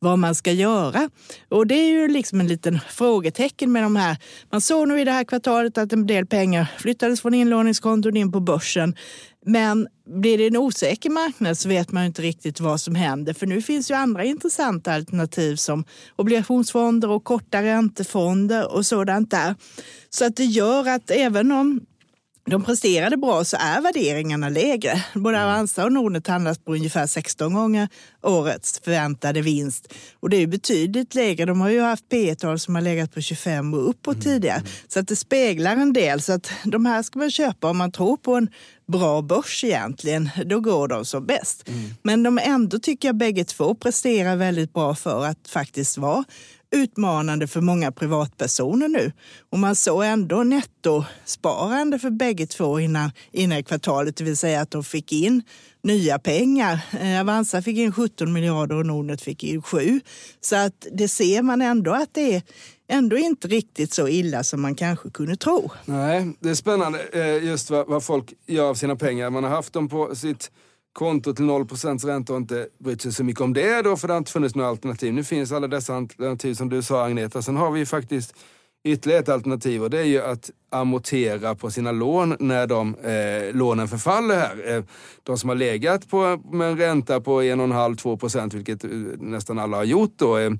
vad 0.00 0.18
man 0.18 0.34
ska 0.34 0.52
göra. 0.52 1.10
Och 1.48 1.66
det 1.66 1.74
är 1.74 1.88
ju 1.88 2.08
liksom 2.08 2.40
en 2.40 2.46
liten 2.46 2.80
frågetecken 2.88 3.72
med 3.72 3.82
de 3.82 3.96
här. 3.96 4.16
Man 4.52 4.60
såg 4.60 4.88
nu 4.88 5.00
i 5.00 5.04
det 5.04 5.12
här 5.12 5.24
kvartalet 5.24 5.78
att 5.78 5.92
en 5.92 6.06
del 6.06 6.26
pengar 6.26 6.66
flyttades 6.78 7.20
från 7.20 7.34
inlåningskonton 7.34 8.16
in 8.16 8.32
på 8.32 8.40
börsen. 8.40 8.96
Men 9.46 9.88
blir 10.06 10.38
det 10.38 10.46
en 10.46 10.56
osäker 10.56 11.10
marknad 11.10 11.58
så 11.58 11.68
vet 11.68 11.92
man 11.92 12.04
inte 12.04 12.22
riktigt 12.22 12.60
vad 12.60 12.80
som 12.80 12.94
händer. 12.94 13.32
För 13.32 13.46
nu 13.46 13.62
finns 13.62 13.90
ju 13.90 13.94
andra 13.94 14.24
intressanta 14.24 14.94
alternativ 14.94 15.56
som 15.56 15.84
obligationsfonder 16.16 17.10
och 17.10 17.24
korta 17.24 17.62
räntefonder 17.62 18.74
och 18.74 18.86
sådant 18.86 19.30
där. 19.30 19.54
Så 20.10 20.24
att 20.24 20.36
det 20.36 20.44
gör 20.44 20.88
att 20.88 21.10
även 21.10 21.52
om 21.52 21.80
de 22.50 22.64
presterade 22.64 23.16
bra 23.16 23.44
så 23.44 23.56
är 23.60 23.80
värderingarna 23.80 24.48
lägre. 24.48 25.04
Både. 25.14 25.44
Avanza 25.44 25.84
och 25.84 25.92
Nordnet 25.92 26.26
handlas 26.26 26.58
på 26.58 26.74
ungefär 26.74 27.06
16 27.06 27.54
gånger 27.54 27.88
årets 28.22 28.80
förväntade 28.84 29.40
vinst. 29.40 29.94
Och 30.20 30.30
det 30.30 30.36
är 30.36 30.46
betydligt 30.46 31.14
lägre. 31.14 31.44
De 31.44 31.60
har 31.60 31.70
ju 31.70 31.80
haft 31.80 32.08
P 32.08 32.34
tal 32.34 32.58
som 32.58 32.74
har 32.74 32.82
legat 32.82 33.14
på 33.14 33.20
25 33.20 33.74
och 33.74 33.88
uppåt 33.88 34.14
mm. 34.14 34.24
tidigare. 34.24 34.62
Så 34.88 35.00
att 35.00 35.08
det 35.08 35.16
speglar 35.16 35.76
en 35.76 35.92
del. 35.92 36.22
Så 36.22 36.32
att 36.32 36.50
de 36.64 36.86
här 36.86 37.02
ska 37.02 37.18
man 37.18 37.30
köpa 37.30 37.70
om 37.70 37.76
man 37.76 37.92
tror 37.92 38.16
på 38.16 38.34
en 38.34 38.48
bra 38.88 39.22
börs 39.22 39.64
egentligen. 39.64 40.30
Då 40.46 40.60
går 40.60 40.88
de 40.88 41.04
som 41.04 41.26
bäst. 41.26 41.68
Mm. 41.68 41.90
Men 42.02 42.22
de 42.22 42.38
ändå 42.38 42.78
tycker 42.78 43.08
jag 43.08 43.16
bägge 43.16 43.44
två 43.44 43.74
presterar 43.74 44.36
väldigt 44.36 44.72
bra 44.72 44.94
för 44.94 45.24
att 45.24 45.48
faktiskt 45.48 45.98
vara 45.98 46.24
utmanande 46.70 47.46
för 47.46 47.60
många 47.60 47.92
privatpersoner 47.92 48.88
nu. 48.88 49.12
Och 49.50 49.58
man 49.58 49.76
såg 49.76 50.04
ändå 50.04 50.42
nettosparande 50.42 51.98
för 51.98 52.10
bägge 52.10 52.46
två 52.46 52.80
innan, 52.80 53.10
innan 53.32 53.64
kvartalet, 53.64 54.16
det 54.16 54.24
vill 54.24 54.36
säga 54.36 54.60
att 54.60 54.70
de 54.70 54.84
fick 54.84 55.12
in 55.12 55.42
nya 55.82 56.18
pengar. 56.18 56.80
Eh, 57.00 57.20
Avanza 57.20 57.62
fick 57.62 57.76
in 57.78 57.92
17 57.92 58.32
miljarder 58.32 58.76
och 58.76 58.86
Nordnet 58.86 59.22
fick 59.22 59.44
in 59.44 59.62
7. 59.62 60.00
Så 60.40 60.56
att 60.56 60.86
det 60.92 61.08
ser 61.08 61.42
man 61.42 61.62
ändå 61.62 61.92
att 61.92 62.08
det 62.12 62.34
är 62.34 62.42
ändå 62.88 63.16
inte 63.16 63.48
riktigt 63.48 63.92
så 63.92 64.08
illa 64.08 64.44
som 64.44 64.60
man 64.62 64.74
kanske 64.74 65.10
kunde 65.10 65.36
tro. 65.36 65.70
Nej, 65.84 66.32
det 66.40 66.50
är 66.50 66.54
spännande 66.54 66.98
eh, 67.12 67.44
just 67.44 67.70
vad, 67.70 67.86
vad 67.86 68.04
folk 68.04 68.32
gör 68.46 68.68
av 68.70 68.74
sina 68.74 68.96
pengar. 68.96 69.30
Man 69.30 69.44
har 69.44 69.50
haft 69.50 69.72
dem 69.72 69.88
på 69.88 70.16
sitt 70.16 70.50
konto 70.92 71.34
till 71.34 71.44
0 71.44 71.66
procents 71.66 72.04
ränta 72.04 72.32
och 72.32 72.38
inte 72.38 72.68
brytt 72.78 73.02
sig 73.02 73.12
så 73.12 73.24
mycket 73.24 73.40
om 73.40 73.52
det 73.52 73.82
då 73.82 73.96
för 73.96 74.08
det 74.08 74.14
har 74.14 74.18
inte 74.18 74.32
funnits 74.32 74.54
några 74.54 74.70
alternativ. 74.70 75.12
Nu 75.14 75.24
finns 75.24 75.52
alla 75.52 75.68
dessa 75.68 75.94
alternativ 75.94 76.54
som 76.54 76.68
du 76.68 76.82
sa 76.82 77.04
Agneta. 77.04 77.42
Sen 77.42 77.56
har 77.56 77.70
vi 77.70 77.86
faktiskt 77.86 78.34
ytterligare 78.84 79.22
ett 79.22 79.28
alternativ 79.28 79.82
och 79.82 79.90
det 79.90 79.98
är 79.98 80.04
ju 80.04 80.22
att 80.22 80.50
amortera 80.70 81.54
på 81.54 81.70
sina 81.70 81.92
lån 81.92 82.36
när 82.38 82.66
de 82.66 82.94
eh, 82.94 83.54
lånen 83.54 83.88
förfaller 83.88 84.36
här. 84.36 84.76
Eh, 84.76 84.84
de 85.22 85.38
som 85.38 85.48
har 85.48 85.56
legat 85.56 86.10
på, 86.10 86.42
med 86.52 86.68
en 86.70 86.78
ränta 86.78 87.20
på 87.20 87.42
1,5-2 87.42 88.16
procent, 88.16 88.54
vilket 88.54 88.84
eh, 88.84 88.90
nästan 89.18 89.58
alla 89.58 89.76
har 89.76 89.84
gjort 89.84 90.12
då, 90.16 90.38
eh, 90.38 90.50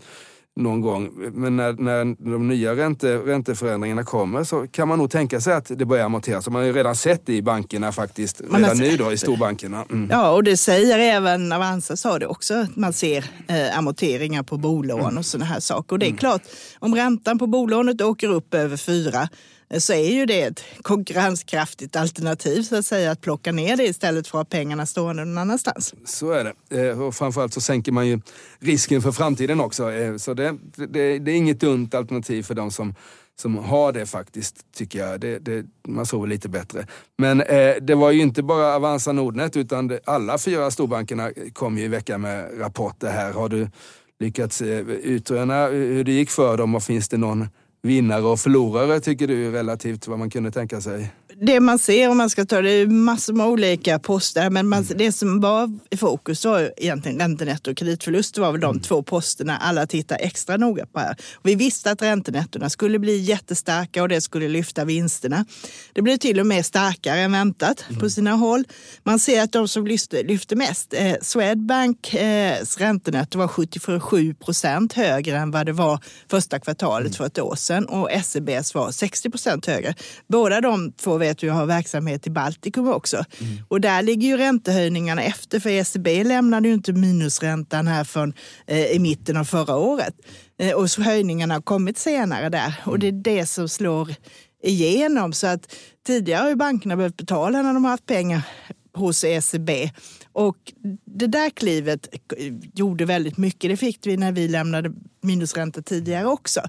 någon 0.57 0.80
gång. 0.80 1.11
Men 1.33 1.57
när, 1.57 1.73
när 1.73 2.30
de 2.30 2.49
nya 2.49 2.76
ränte, 2.76 3.16
ränteförändringarna 3.16 4.04
kommer 4.04 4.45
så 4.45 4.66
kan 4.66 4.88
man 4.88 4.99
nog 4.99 5.11
tänka 5.11 5.40
sig 5.40 5.54
att 5.54 5.71
det 5.78 5.85
börjar 5.85 6.04
amorteras. 6.04 6.49
Man 6.49 6.57
har 6.57 6.66
ju 6.66 6.73
redan 6.73 6.97
sett 6.97 7.26
det 7.26 7.35
i 7.35 7.42
bankerna 7.42 7.92
faktiskt, 7.92 8.40
redan 8.40 8.64
alltså, 8.64 8.85
nu 8.85 8.97
då 8.97 9.12
i 9.12 9.16
storbankerna. 9.16 9.85
Mm. 9.90 10.09
Ja, 10.11 10.30
och 10.30 10.45
det 10.45 10.57
säger 10.57 10.99
även 10.99 11.52
Avanza 11.52 11.97
sa 11.97 12.19
det 12.19 12.26
också, 12.26 12.66
man 12.75 12.92
ser 12.92 13.25
eh, 13.49 13.78
amorteringar 13.78 14.42
på 14.42 14.57
bolån 14.57 15.00
mm. 15.00 15.19
och 15.19 15.26
sådana 15.26 15.45
här 15.45 15.61
saker. 15.61 15.92
Och 15.92 15.99
det 15.99 16.07
är 16.07 16.09
mm. 16.09 16.19
klart, 16.19 16.42
om 16.78 16.95
räntan 16.95 17.38
på 17.38 17.47
bolånet 17.47 18.00
åker 18.00 18.28
upp 18.28 18.54
över 18.54 18.76
fyra 18.76 19.28
så 19.79 19.93
är 19.93 20.12
ju 20.12 20.27
det 20.27 20.43
ett 20.43 20.65
konkurrenskraftigt 20.83 21.97
alternativ 21.97 22.62
så 22.62 22.77
att 22.77 22.87
säga 22.87 23.11
att 23.11 23.21
plocka 23.21 23.53
ner 23.53 23.77
det 23.77 23.85
istället 23.85 24.29
för 24.29 24.41
att 24.41 24.53
ha 24.53 24.59
pengarna 24.59 24.87
stående 24.87 25.25
någon 25.25 25.39
annanstans. 25.39 25.95
Så 26.05 26.31
är 26.31 26.55
det. 26.69 26.89
Eh, 26.89 27.03
och 27.03 27.15
framförallt 27.15 27.55
så 27.55 27.61
sänker 27.61 27.93
man 27.93 28.07
ju 28.07 28.21
risken 28.59 29.03
för 29.03 29.12
framtiden 29.12 29.61
också. 29.61 29.93
Eh, 29.93 30.17
så 30.17 30.35
det, 30.35 30.57
det, 30.77 31.19
det 31.19 31.31
är 31.31 31.37
inget 31.37 31.61
dumt 31.61 31.91
alternativ 31.93 32.43
för 32.43 32.55
de 32.55 32.71
som 32.71 32.95
som 33.41 33.57
har 33.57 33.93
det 33.93 34.07
faktiskt, 34.07 34.73
tycker 34.77 34.99
jag. 34.99 35.21
Det, 35.21 35.39
det, 35.39 35.67
man 35.89 36.07
sover 36.07 36.27
lite 36.29 36.49
bättre. 36.49 36.87
Men 37.19 37.41
eh, 37.41 37.75
det 37.81 37.95
var 37.95 38.11
ju 38.11 38.21
inte 38.21 38.43
bara 38.43 38.75
Avanza 38.75 39.12
Nordnet 39.12 39.57
utan 39.57 39.89
det, 39.89 40.00
alla 40.05 40.39
fyra 40.39 40.71
storbankerna 40.71 41.31
kom 41.53 41.79
ju 41.79 41.85
i 41.85 41.89
veckan 41.89 42.21
med 42.21 42.61
rapporter 42.61 43.11
här. 43.11 43.33
Har 43.33 43.49
du 43.49 43.69
lyckats 44.19 44.62
eh, 44.62 44.89
utröna 44.89 45.67
hur 45.67 46.05
det 46.05 46.12
gick 46.12 46.31
för 46.31 46.57
dem 46.57 46.75
och 46.75 46.83
finns 46.83 47.09
det 47.09 47.17
någon 47.17 47.49
vinnare 47.82 48.22
och 48.22 48.40
förlorare 48.40 49.00
tycker 49.00 49.26
du 49.26 49.50
relativt 49.52 50.06
vad 50.06 50.18
man 50.18 50.30
kunde 50.30 50.50
tänka 50.50 50.80
sig? 50.80 51.12
Det 51.42 51.61
man 51.61 51.78
ser 51.78 52.09
om 52.09 52.16
man 52.16 52.30
ska 52.30 52.44
ta 52.44 52.61
det 52.61 52.70
är 52.70 52.87
massor 52.87 53.32
med 53.32 53.47
olika 53.47 53.99
poster, 53.99 54.50
men 54.50 54.68
man, 54.68 54.82
mm. 54.82 54.99
det 54.99 55.12
som 55.12 55.40
var 55.40 55.78
i 55.90 55.97
fokus 55.97 56.44
var 56.44 56.73
egentligen 56.76 57.18
räntenetto 57.18 57.70
och 57.70 57.76
kreditförlust. 57.76 58.35
Det 58.35 58.40
var 58.40 58.52
väl 58.52 58.61
de 58.61 58.70
mm. 58.70 58.82
två 58.82 59.02
posterna 59.02 59.59
alla 59.59 59.87
tittar 59.87 60.16
extra 60.20 60.56
noga 60.56 60.87
på 60.87 61.00
här. 61.00 61.16
Vi 61.42 61.54
visste 61.54 61.90
att 61.90 62.02
räntenettorna 62.02 62.70
skulle 62.70 62.99
bli 62.99 63.16
jättestarka 63.18 64.02
och 64.02 64.09
det 64.09 64.20
skulle 64.20 64.49
lyfta 64.49 64.85
vinsterna. 64.85 65.44
Det 65.92 66.02
blev 66.02 66.16
till 66.16 66.40
och 66.40 66.47
med 66.47 66.66
starkare 66.66 67.20
än 67.20 67.32
väntat 67.32 67.85
mm. 67.88 68.00
på 68.00 68.11
sina 68.11 68.32
håll. 68.32 68.64
Man 69.02 69.18
ser 69.18 69.42
att 69.42 69.52
de 69.52 69.68
som 69.68 69.87
lyfte, 69.87 70.23
lyfte 70.23 70.56
mest, 70.56 70.94
eh, 70.94 71.14
Swedbanks 71.23 72.14
eh, 72.14 72.64
räntenetto 72.78 73.38
var 73.38 73.49
77 73.49 74.35
procent 74.35 74.92
högre 74.92 75.38
än 75.38 75.50
vad 75.50 75.66
det 75.66 75.73
var 75.73 75.99
första 76.30 76.59
kvartalet 76.61 77.06
mm. 77.06 77.12
för 77.12 77.26
ett 77.26 77.38
år 77.38 77.54
sedan 77.54 77.87
och 77.87 78.11
SEBs 78.25 78.75
var 78.75 78.90
60 78.90 79.30
procent 79.30 79.66
högre. 79.66 79.94
Båda 80.28 80.61
de 80.61 80.92
två 80.92 81.16
vet 81.30 81.42
jag 81.42 81.54
har 81.54 81.66
verksamhet 81.66 82.26
i 82.26 82.30
Baltikum 82.30 82.88
också. 82.88 83.16
Mm. 83.16 83.58
Och 83.68 83.80
där 83.80 84.02
ligger 84.02 84.28
ju 84.28 84.37
räntehöjningarna 84.37 85.22
efter 85.22 85.60
för 85.60 85.70
ECB 85.70 86.25
lämnade 86.25 86.68
ju 86.68 86.75
inte 86.75 86.92
minusräntan 86.92 87.87
här 87.87 88.04
från 88.04 88.32
eh, 88.66 88.87
i 88.87 88.99
mitten 88.99 89.37
av 89.37 89.44
förra 89.44 89.76
året. 89.76 90.14
Eh, 90.58 90.75
och 90.75 90.90
så 90.90 91.02
höjningarna 91.02 91.54
har 91.54 91.62
kommit 91.62 91.99
senare 91.99 92.49
där 92.49 92.75
och 92.84 92.99
det 92.99 93.08
är 93.08 93.12
det 93.12 93.46
som 93.46 93.68
slår 93.68 94.14
igenom. 94.62 95.32
Så 95.32 95.46
att 95.46 95.75
tidigare 96.06 96.42
har 96.42 96.54
bankerna 96.54 96.96
behövt 96.96 97.16
betala 97.16 97.62
när 97.62 97.75
de 97.75 97.84
har 97.84 97.90
haft 97.90 98.06
pengar 98.06 98.42
hos 98.94 99.25
ECB. 99.25 99.90
Och 100.40 100.73
det 101.04 101.26
där 101.26 101.50
klivet 101.50 102.09
gjorde 102.75 103.04
väldigt 103.04 103.37
mycket. 103.37 103.70
Det 103.70 103.76
fick 103.76 104.06
vi 104.06 104.16
när 104.16 104.32
vi 104.32 104.49
lämnade 104.49 104.92
minusränta 105.23 105.82
tidigare 105.82 106.26
också. 106.26 106.61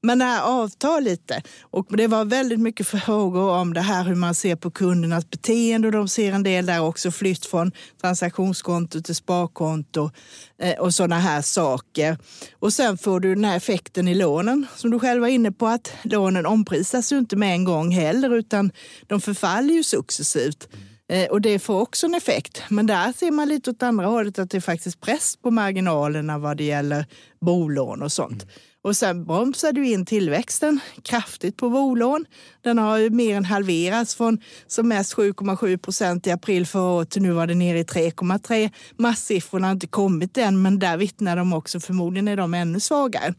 Men 0.00 0.18
det 0.18 0.24
här 0.24 0.42
avtar 0.42 1.00
lite 1.00 1.42
och 1.60 1.96
det 1.96 2.06
var 2.06 2.24
väldigt 2.24 2.60
mycket 2.60 2.86
frågor 2.86 3.50
om 3.50 3.74
det 3.74 3.80
här 3.80 4.04
hur 4.04 4.14
man 4.14 4.34
ser 4.34 4.56
på 4.56 4.70
kundernas 4.70 5.30
beteende 5.30 5.88
och 5.88 5.92
de 5.92 6.08
ser 6.08 6.32
en 6.32 6.42
del 6.42 6.66
där 6.66 6.80
också 6.80 7.10
flytt 7.10 7.46
från 7.46 7.72
transaktionskonto 8.00 9.02
till 9.02 9.14
sparkonto 9.14 10.10
eh, 10.58 10.78
och 10.78 10.94
sådana 10.94 11.18
här 11.18 11.42
saker. 11.42 12.18
Och 12.58 12.72
sen 12.72 12.98
får 12.98 13.20
du 13.20 13.34
den 13.34 13.44
här 13.44 13.56
effekten 13.56 14.08
i 14.08 14.14
lånen 14.14 14.66
som 14.76 14.90
du 14.90 14.98
själv 14.98 15.20
var 15.20 15.28
inne 15.28 15.52
på 15.52 15.66
att 15.66 15.92
lånen 16.02 16.46
omprisas 16.46 17.12
ju 17.12 17.18
inte 17.18 17.36
med 17.36 17.52
en 17.52 17.64
gång 17.64 17.90
heller 17.90 18.34
utan 18.34 18.72
de 19.06 19.20
förfaller 19.20 19.74
ju 19.74 19.82
successivt. 19.82 20.68
Eh, 21.10 21.30
och 21.30 21.40
det 21.40 21.58
får 21.58 21.80
också 21.80 22.06
en 22.06 22.14
effekt. 22.14 22.62
Men 22.68 22.86
där 22.86 23.12
ser 23.12 23.30
man 23.30 23.48
lite 23.48 23.70
åt 23.70 23.82
andra 23.82 24.06
hållet 24.06 24.38
att 24.38 24.50
det 24.50 24.56
är 24.56 24.60
faktiskt 24.60 25.00
press 25.00 25.36
på 25.36 25.50
marginalerna 25.50 26.38
vad 26.38 26.56
det 26.56 26.64
gäller 26.64 27.06
bolån 27.40 28.02
och 28.02 28.12
sånt. 28.12 28.42
Mm. 28.42 28.54
Och 28.82 28.96
sen 28.96 29.24
bromsar 29.24 29.72
du 29.72 29.86
in 29.88 30.06
tillväxten 30.06 30.80
kraftigt 31.02 31.56
på 31.56 31.70
bolån. 31.70 32.24
Den 32.60 32.78
har 32.78 32.98
ju 32.98 33.10
mer 33.10 33.36
än 33.36 33.44
halverats 33.44 34.14
från 34.14 34.38
som 34.66 34.88
mest 34.88 35.14
7,7 35.16 35.78
procent 35.78 36.26
i 36.26 36.30
april 36.30 36.66
förra 36.66 36.92
året 36.92 37.10
till 37.10 37.22
nu 37.22 37.32
var 37.32 37.46
det 37.46 37.54
nere 37.54 37.78
i 37.78 37.82
3,3. 37.82 38.70
Masssiffrorna 38.96 39.66
har 39.66 39.72
inte 39.72 39.86
kommit 39.86 40.38
än, 40.38 40.62
men 40.62 40.78
där 40.78 40.96
vittnar 40.96 41.36
de 41.36 41.52
också, 41.52 41.80
förmodligen 41.80 42.28
är 42.28 42.36
de 42.36 42.54
ännu 42.54 42.80
svagare. 42.80 43.34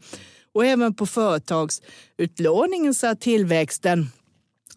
Och 0.54 0.66
även 0.66 0.94
på 0.94 1.06
företagsutlåningen 1.06 2.94
så 2.94 3.06
har 3.06 3.14
tillväxten 3.14 4.10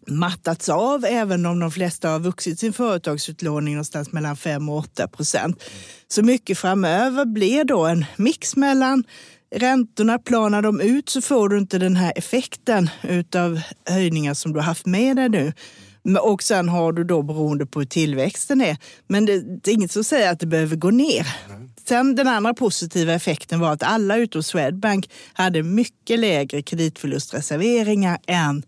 mattats 0.06 0.68
av, 0.68 1.04
även 1.04 1.46
om 1.46 1.58
de 1.58 1.70
flesta 1.70 2.08
har 2.08 2.18
vuxit 2.18 2.60
sin 2.60 2.72
företagsutlåning 2.72 3.74
någonstans 3.74 4.12
mellan 4.12 4.36
5 4.36 4.68
och 4.68 4.78
8 4.78 5.08
procent. 5.08 5.64
Så 6.08 6.22
mycket 6.22 6.58
framöver 6.58 7.24
blir 7.24 7.64
då 7.64 7.86
en 7.86 8.04
mix 8.16 8.56
mellan 8.56 9.04
räntorna, 9.54 10.18
planar 10.18 10.62
de 10.62 10.80
ut 10.80 11.08
så 11.08 11.20
får 11.20 11.48
du 11.48 11.58
inte 11.58 11.78
den 11.78 11.96
här 11.96 12.12
effekten 12.16 12.90
utav 13.02 13.60
höjningar 13.90 14.34
som 14.34 14.52
du 14.52 14.58
har 14.58 14.64
haft 14.64 14.86
med 14.86 15.16
dig 15.16 15.28
nu. 15.28 15.52
Och 16.20 16.42
sen 16.42 16.68
har 16.68 16.92
du 16.92 17.04
då 17.04 17.22
beroende 17.22 17.66
på 17.66 17.78
hur 17.78 17.86
tillväxten 17.86 18.60
är. 18.60 18.76
Men 19.06 19.26
det, 19.26 19.60
det 19.62 19.70
är 19.70 19.74
inget 19.74 19.92
som 19.92 20.04
säger 20.04 20.32
att 20.32 20.40
det 20.40 20.46
behöver 20.46 20.76
gå 20.76 20.90
ner. 20.90 21.26
Sen 21.88 22.14
den 22.14 22.28
andra 22.28 22.54
positiva 22.54 23.12
effekten 23.12 23.60
var 23.60 23.72
att 23.72 23.82
alla 23.82 24.16
utom 24.16 24.42
Swedbank 24.42 25.10
hade 25.32 25.62
mycket 25.62 26.18
lägre 26.18 26.62
kreditförlustreserveringar 26.62 28.18
än 28.26 28.62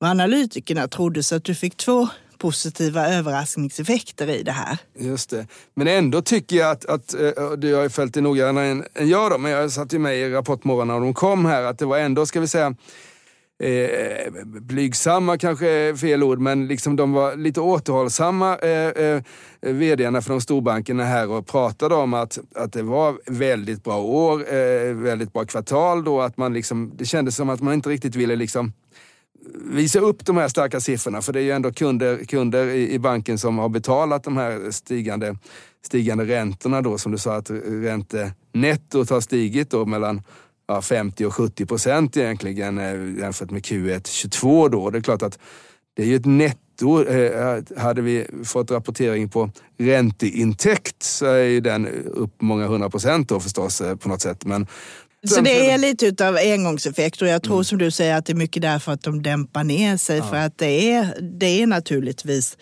och 0.00 0.06
analytikerna 0.06 0.88
trodde. 0.88 1.22
Så 1.22 1.34
att 1.34 1.44
du 1.44 1.54
fick 1.54 1.76
två 1.76 2.08
positiva 2.38 3.08
överraskningseffekter 3.08 4.28
i 4.28 4.42
det 4.42 4.52
här. 4.52 4.78
Just 4.98 5.30
det. 5.30 5.46
Men 5.74 5.86
ändå 5.86 6.22
tycker 6.22 6.56
jag 6.56 6.70
att, 6.70 6.84
att 6.84 7.14
eh, 7.14 7.50
du 7.58 7.74
har 7.74 7.82
ju 7.82 7.88
följt 7.88 8.14
det 8.14 8.20
noggrannare 8.20 8.66
än, 8.66 8.84
än 8.94 9.08
jag 9.08 9.30
då, 9.30 9.38
men 9.38 9.52
jag 9.52 9.72
satt 9.72 9.92
ju 9.92 9.98
med 9.98 10.16
i 10.16 10.30
Rapportmorgon 10.30 10.88
när 10.88 11.00
de 11.00 11.14
kom 11.14 11.44
här, 11.44 11.62
att 11.62 11.78
det 11.78 11.86
var 11.86 11.98
ändå, 11.98 12.26
ska 12.26 12.40
vi 12.40 12.48
säga, 12.48 12.74
Eh, 13.62 14.32
blygsamma 14.44 15.38
kanske 15.38 15.68
är 15.68 15.94
fel 15.94 16.22
ord, 16.22 16.38
men 16.38 16.68
liksom 16.68 16.96
de 16.96 17.12
var 17.12 17.36
lite 17.36 17.60
återhållsamma, 17.60 18.56
eh, 18.56 19.04
eh, 19.04 19.22
vdarna 19.60 20.22
för 20.22 20.30
de 20.30 20.40
storbankerna 20.40 21.04
här 21.04 21.30
och 21.30 21.46
pratade 21.46 21.94
om 21.94 22.14
att, 22.14 22.38
att 22.54 22.72
det 22.72 22.82
var 22.82 23.18
väldigt 23.26 23.84
bra 23.84 24.02
år, 24.02 24.54
eh, 24.54 24.94
väldigt 24.94 25.32
bra 25.32 25.44
kvartal 25.44 26.04
då, 26.04 26.20
att 26.20 26.36
man 26.36 26.52
liksom, 26.52 26.92
det 26.96 27.04
kändes 27.04 27.36
som 27.36 27.50
att 27.50 27.60
man 27.60 27.74
inte 27.74 27.88
riktigt 27.88 28.14
ville 28.14 28.36
liksom 28.36 28.72
visa 29.54 30.00
upp 30.00 30.26
de 30.26 30.36
här 30.36 30.48
starka 30.48 30.80
siffrorna. 30.80 31.22
För 31.22 31.32
det 31.32 31.40
är 31.40 31.42
ju 31.42 31.50
ändå 31.50 31.72
kunder, 31.72 32.24
kunder 32.24 32.66
i, 32.66 32.92
i 32.92 32.98
banken 32.98 33.38
som 33.38 33.58
har 33.58 33.68
betalat 33.68 34.24
de 34.24 34.36
här 34.36 34.70
stigande, 34.70 35.36
stigande 35.86 36.24
räntorna 36.24 36.82
då. 36.82 36.98
Som 36.98 37.12
du 37.12 37.18
sa 37.18 37.36
att 37.36 37.50
räntenettot 37.50 39.10
har 39.10 39.20
stigit 39.20 39.70
då 39.70 39.86
mellan 39.86 40.22
ja, 40.68 40.82
50 40.82 41.26
och 41.26 41.34
70 41.34 41.66
procent 41.66 42.16
egentligen 42.16 42.78
eh, 42.78 43.20
jämfört 43.20 43.50
med 43.50 43.62
Q1 43.62 44.08
22 44.08 44.68
då. 44.68 44.90
Det 44.90 44.98
är 44.98 45.02
klart 45.02 45.22
att 45.22 45.38
det 45.94 46.02
är 46.02 46.06
ju 46.06 46.16
ett 46.16 46.26
netto. 46.26 47.04
Eh, 47.04 47.62
hade 47.76 48.02
vi 48.02 48.26
fått 48.44 48.70
rapportering 48.70 49.28
på 49.28 49.50
ränteintäkt 49.78 51.02
så 51.02 51.26
är 51.26 51.44
ju 51.44 51.60
den 51.60 51.86
upp 52.04 52.34
många 52.40 52.66
hundra 52.66 52.90
procent 52.90 53.28
då 53.28 53.40
förstås 53.40 53.80
eh, 53.80 53.96
på 53.96 54.08
något 54.08 54.20
sätt. 54.20 54.44
Men 54.44 54.66
så 55.28 55.40
det 55.40 55.70
är 55.70 55.78
lite 55.78 56.28
av 56.28 56.36
engångseffekt 56.36 57.22
och 57.22 57.28
jag 57.28 57.42
tror 57.42 57.54
mm. 57.54 57.64
som 57.64 57.78
du 57.78 57.90
säger 57.90 58.16
att 58.16 58.26
det 58.26 58.32
är 58.32 58.36
mycket 58.36 58.62
därför 58.62 58.92
att 58.92 59.02
de 59.02 59.22
dämpar 59.22 59.64
ner 59.64 59.96
sig 59.96 60.18
ja. 60.18 60.24
för 60.24 60.36
att 60.36 60.58
det 60.58 60.92
är, 60.92 61.20
det 61.20 61.62
är 61.62 61.66
naturligtvis 61.66 62.56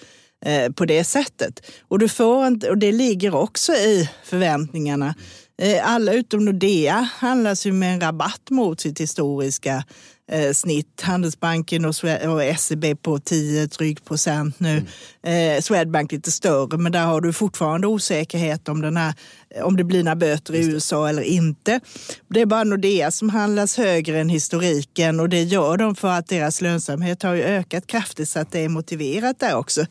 eh, 0.45 0.73
på 0.73 0.85
det 0.85 1.05
sättet. 1.05 1.61
Och, 1.89 1.99
du 1.99 2.09
får 2.09 2.47
inte, 2.47 2.71
och 2.71 2.79
det 2.79 2.93
ligger 2.93 3.35
också 3.35 3.73
i 3.73 4.11
förväntningarna. 4.25 5.15
Eh, 5.63 5.93
alla 5.93 6.13
utom 6.13 6.45
Nordea 6.45 7.09
handlas 7.17 7.67
ju 7.67 7.73
med 7.73 7.95
en 7.95 8.01
rabatt 8.01 8.51
mot 8.51 8.81
sitt 8.81 9.01
historiska 9.01 9.85
eh, 10.29 10.53
snitt. 10.53 11.01
Handelsbanken 11.03 11.85
och, 11.85 11.95
och 12.29 12.59
SEB 12.59 13.03
på 13.03 13.19
10 13.19 13.67
drygt 13.67 14.05
procent 14.05 14.61
nu. 14.61 14.87
Mm. 15.23 15.57
Eh, 15.57 15.61
Swedbank 15.61 16.13
lite 16.13 16.31
större, 16.31 16.79
men 16.79 16.93
där 16.93 17.05
har 17.05 17.21
du 17.21 17.33
fortfarande 17.33 17.87
osäkerhet 17.87 18.69
om, 18.69 18.81
den 18.81 18.97
här, 18.97 19.15
om 19.63 19.77
det 19.77 19.85
blir 19.85 20.05
några 20.05 20.17
böter 20.17 20.55
i 20.55 20.67
USA 20.67 21.09
eller 21.09 21.23
inte. 21.23 21.81
Det 22.29 22.41
är 22.41 22.47
bara 22.47 22.65
Nordea 22.65 23.11
som 23.11 23.29
handlas 23.29 23.77
högre 23.77 24.21
än 24.21 24.29
historiken 24.29 25.21
och 25.21 25.29
det 25.29 25.43
gör 25.43 25.77
de 25.77 25.95
för 25.95 26.09
att 26.09 26.29
deras 26.29 26.61
lönsamhet 26.61 27.23
har 27.23 27.37
ökat 27.37 27.87
kraftigt 27.87 28.29
så 28.29 28.39
att 28.39 28.53
det 28.53 28.61
är 28.61 28.69
motiverat 28.69 29.41
där 29.41 29.57
också. 29.57 29.87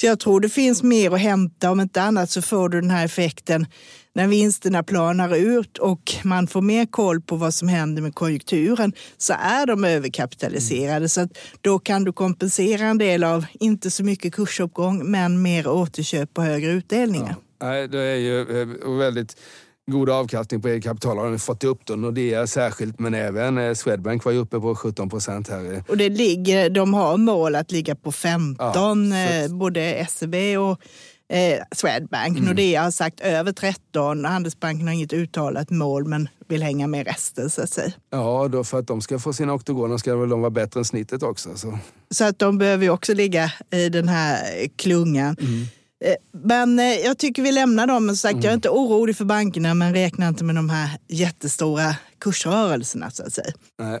Så 0.00 0.06
jag 0.06 0.20
tror 0.20 0.40
det 0.40 0.48
finns 0.48 0.82
mer 0.82 1.14
att 1.14 1.20
hämta. 1.20 1.70
Om 1.70 1.80
inte 1.80 2.02
annat 2.02 2.30
så 2.30 2.42
får 2.42 2.68
du 2.68 2.80
den 2.80 2.90
här 2.90 3.04
effekten 3.04 3.66
när 4.14 4.26
vinsterna 4.26 4.82
planar 4.82 5.36
ut 5.36 5.78
och 5.78 6.12
man 6.24 6.46
får 6.46 6.62
mer 6.62 6.86
koll 6.86 7.20
på 7.20 7.36
vad 7.36 7.54
som 7.54 7.68
händer 7.68 8.02
med 8.02 8.14
konjunkturen 8.14 8.92
så 9.18 9.32
är 9.32 9.66
de 9.66 9.84
överkapitaliserade. 9.84 10.96
Mm. 10.96 11.08
Så 11.08 11.28
då 11.60 11.78
kan 11.78 12.04
du 12.04 12.12
kompensera 12.12 12.86
en 12.86 12.98
del 12.98 13.24
av, 13.24 13.46
inte 13.52 13.90
så 13.90 14.04
mycket 14.04 14.34
kursuppgång, 14.34 15.10
men 15.10 15.42
mer 15.42 15.66
återköp 15.68 16.38
och 16.38 16.44
högre 16.44 16.70
utdelningar. 16.70 17.34
Ja. 17.60 17.86
Det 17.86 18.00
är 18.00 18.16
ju 18.16 18.60
eh, 18.60 18.98
väldigt 18.98 19.36
god 19.90 20.10
avkastning 20.10 20.62
på 20.62 20.68
eget 20.68 20.84
kapital 20.84 21.18
har 21.18 21.30
de 21.30 21.38
fått 21.38 21.64
upp 21.64 21.80
då. 21.84 21.96
Nordea 21.96 22.46
särskilt, 22.46 22.98
men 22.98 23.14
även 23.14 23.58
eh, 23.58 23.74
Swedbank 23.74 24.24
var 24.24 24.32
ju 24.32 24.38
uppe 24.38 24.60
på 24.60 24.74
17 24.74 25.10
procent 25.10 25.48
här. 25.48 25.84
Och 25.88 25.96
det 25.96 26.08
ligger, 26.08 26.70
de 26.70 26.94
har 26.94 27.16
mål 27.16 27.54
att 27.54 27.72
ligga 27.72 27.94
på 27.94 28.12
15, 28.12 29.12
ja, 29.12 29.48
både 29.48 30.06
SEB 30.10 30.34
och 30.58 30.80
eh, 31.30 31.62
Swedbank. 31.72 32.38
Mm. 32.38 32.44
Nordea 32.44 32.82
har 32.82 32.90
sagt 32.90 33.20
över 33.20 33.52
13. 33.52 34.24
Handelsbanken 34.24 34.86
har 34.86 34.94
inget 34.94 35.12
uttalat 35.12 35.70
mål 35.70 36.04
men 36.04 36.28
vill 36.48 36.62
hänga 36.62 36.86
med 36.86 37.06
resten 37.06 37.50
så 37.50 37.62
att 37.62 37.70
säga. 37.70 37.92
Ja, 38.10 38.48
då 38.48 38.64
för 38.64 38.78
att 38.78 38.86
de 38.86 39.00
ska 39.00 39.18
få 39.18 39.32
sina 39.32 39.54
oktogoner 39.54 39.98
ska 39.98 40.16
väl 40.16 40.28
de 40.28 40.40
vara 40.40 40.50
bättre 40.50 40.80
än 40.80 40.84
snittet 40.84 41.22
också. 41.22 41.56
Så, 41.56 41.78
så 42.10 42.24
att 42.24 42.38
de 42.38 42.58
behöver 42.58 42.84
ju 42.84 42.90
också 42.90 43.14
ligga 43.14 43.52
i 43.70 43.88
den 43.88 44.08
här 44.08 44.68
klungan. 44.76 45.36
Mm. 45.40 45.62
Eh, 46.04 46.14
men 46.32 46.78
eh, 46.78 46.84
jag 46.84 47.18
tycker 47.18 47.42
vi 47.42 47.52
lämnar 47.52 47.86
dem. 47.86 48.08
Som 48.08 48.16
sagt, 48.16 48.32
mm. 48.32 48.44
Jag 48.44 48.50
är 48.50 48.54
inte 48.54 48.68
orolig 48.68 49.16
för 49.16 49.24
bankerna 49.24 49.74
men 49.74 49.94
räknar 49.94 50.28
inte 50.28 50.44
med 50.44 50.54
de 50.54 50.70
här 50.70 50.98
jättestora 51.08 51.96
kursrörelserna 52.18 53.10
så 53.10 53.22
att 53.22 53.32
säga. 53.32 53.52
Nej. 53.78 54.00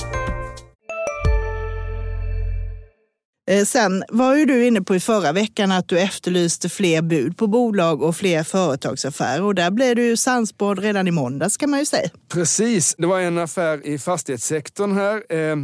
Eh, 3.51 3.65
sen 3.65 4.03
var 4.09 4.35
ju 4.35 4.45
du 4.45 4.65
inne 4.65 4.81
på 4.81 4.95
i 4.95 4.99
förra 4.99 5.31
veckan 5.31 5.71
att 5.71 5.87
du 5.87 5.99
efterlyste 5.99 6.69
fler 6.69 7.01
bud 7.01 7.37
på 7.37 7.47
bolag 7.47 8.01
och 8.01 8.15
fler 8.15 8.43
företagsaffärer 8.43 9.43
och 9.43 9.55
där 9.55 9.71
blev 9.71 9.95
du 9.95 10.05
ju 10.05 10.17
sannspådd 10.17 10.79
redan 10.79 11.07
i 11.07 11.11
måndags 11.11 11.57
kan 11.57 11.69
man 11.69 11.79
ju 11.79 11.85
säga. 11.85 12.09
Precis, 12.33 12.95
det 12.97 13.07
var 13.07 13.19
en 13.19 13.37
affär 13.37 13.87
i 13.87 13.99
fastighetssektorn 13.99 14.91
här, 14.91 15.23
eh, 15.29 15.55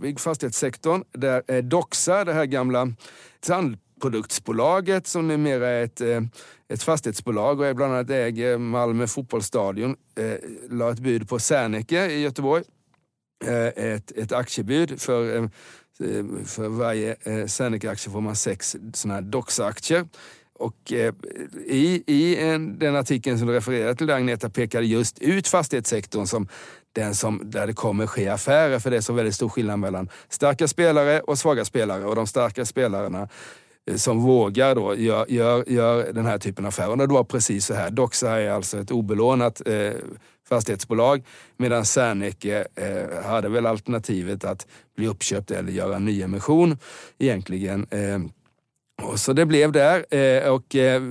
byggfastighetssektorn, 0.00 1.04
där 1.12 1.42
eh, 1.48 1.58
Doxa, 1.62 2.24
det 2.24 2.32
här 2.32 2.44
gamla 2.44 2.88
tandproduktsbolaget 3.40 5.06
som 5.06 5.28
numera 5.28 5.68
är 5.68 5.84
ett, 5.84 6.00
eh, 6.00 6.20
ett 6.68 6.82
fastighetsbolag 6.82 7.60
och 7.60 7.66
är 7.66 7.74
bland 7.74 7.92
annat 7.94 8.10
äger 8.10 8.58
Malmö 8.58 9.06
fotbollsstadion, 9.06 9.96
eh, 10.18 10.34
la 10.70 10.90
ett 10.90 11.00
bud 11.00 11.28
på 11.28 11.38
Serneke 11.38 12.06
i 12.06 12.20
Göteborg. 12.20 12.64
Eh, 13.44 13.66
ett, 13.66 14.12
ett 14.16 14.32
aktiebud 14.32 15.00
för 15.00 15.36
Eh, 15.36 15.48
Eh, 16.02 16.44
för 16.44 16.68
varje 16.68 17.16
eh, 17.22 17.46
Seneca-aktie 17.46 18.12
får 18.12 18.20
man 18.20 18.36
sex 18.36 18.76
sådana 18.94 19.14
här 19.14 19.22
Doxa-aktier. 19.22 20.08
Och 20.58 20.92
eh, 20.92 21.14
i, 21.66 22.02
i 22.06 22.36
en, 22.36 22.78
den 22.78 22.96
artikeln 22.96 23.38
som 23.38 23.46
du 23.46 23.52
refererade 23.52 23.94
till, 23.94 24.10
Agneta, 24.10 24.50
pekade 24.50 24.86
just 24.86 25.18
ut 25.18 25.48
fastighetssektorn 25.48 26.26
som 26.26 26.48
den 26.92 27.14
som, 27.14 27.40
där 27.44 27.66
det 27.66 27.72
kommer 27.72 28.06
ske 28.06 28.28
affärer. 28.28 28.78
För 28.78 28.90
det 28.90 28.96
är 28.96 29.00
så 29.00 29.12
väldigt 29.12 29.34
stor 29.34 29.48
skillnad 29.48 29.78
mellan 29.78 30.08
starka 30.28 30.68
spelare 30.68 31.20
och 31.20 31.38
svaga 31.38 31.64
spelare. 31.64 32.04
Och 32.04 32.16
de 32.16 32.26
starka 32.26 32.64
spelarna 32.64 33.28
eh, 33.90 33.96
som 33.96 34.22
vågar 34.22 34.74
då 34.74 34.96
gör, 34.96 35.26
gör, 35.28 35.64
gör 35.68 36.12
den 36.12 36.26
här 36.26 36.38
typen 36.38 36.64
av 36.64 36.68
affärer. 36.68 36.90
Och 36.90 36.98
det 36.98 37.14
var 37.14 37.24
precis 37.24 37.66
så 37.66 37.74
här. 37.74 37.90
Doxa 37.90 38.40
är 38.40 38.50
alltså 38.50 38.78
ett 38.78 38.90
obelånat 38.90 39.62
eh, 39.66 39.92
fastighetsbolag. 40.52 41.24
Medan 41.56 41.84
Serneke 41.84 42.66
eh, 42.74 43.24
hade 43.24 43.48
väl 43.48 43.66
alternativet 43.66 44.44
att 44.44 44.66
bli 44.96 45.06
uppköpt 45.06 45.50
eller 45.50 45.72
göra 45.72 45.96
en 45.96 46.04
nyemission 46.04 46.78
egentligen. 47.18 47.86
Eh, 47.90 48.18
och 49.02 49.20
så 49.20 49.32
det 49.32 49.46
blev 49.46 49.72
där. 49.72 50.14
Eh, 50.14 50.52
och 50.52 50.76
eh, 50.76 51.02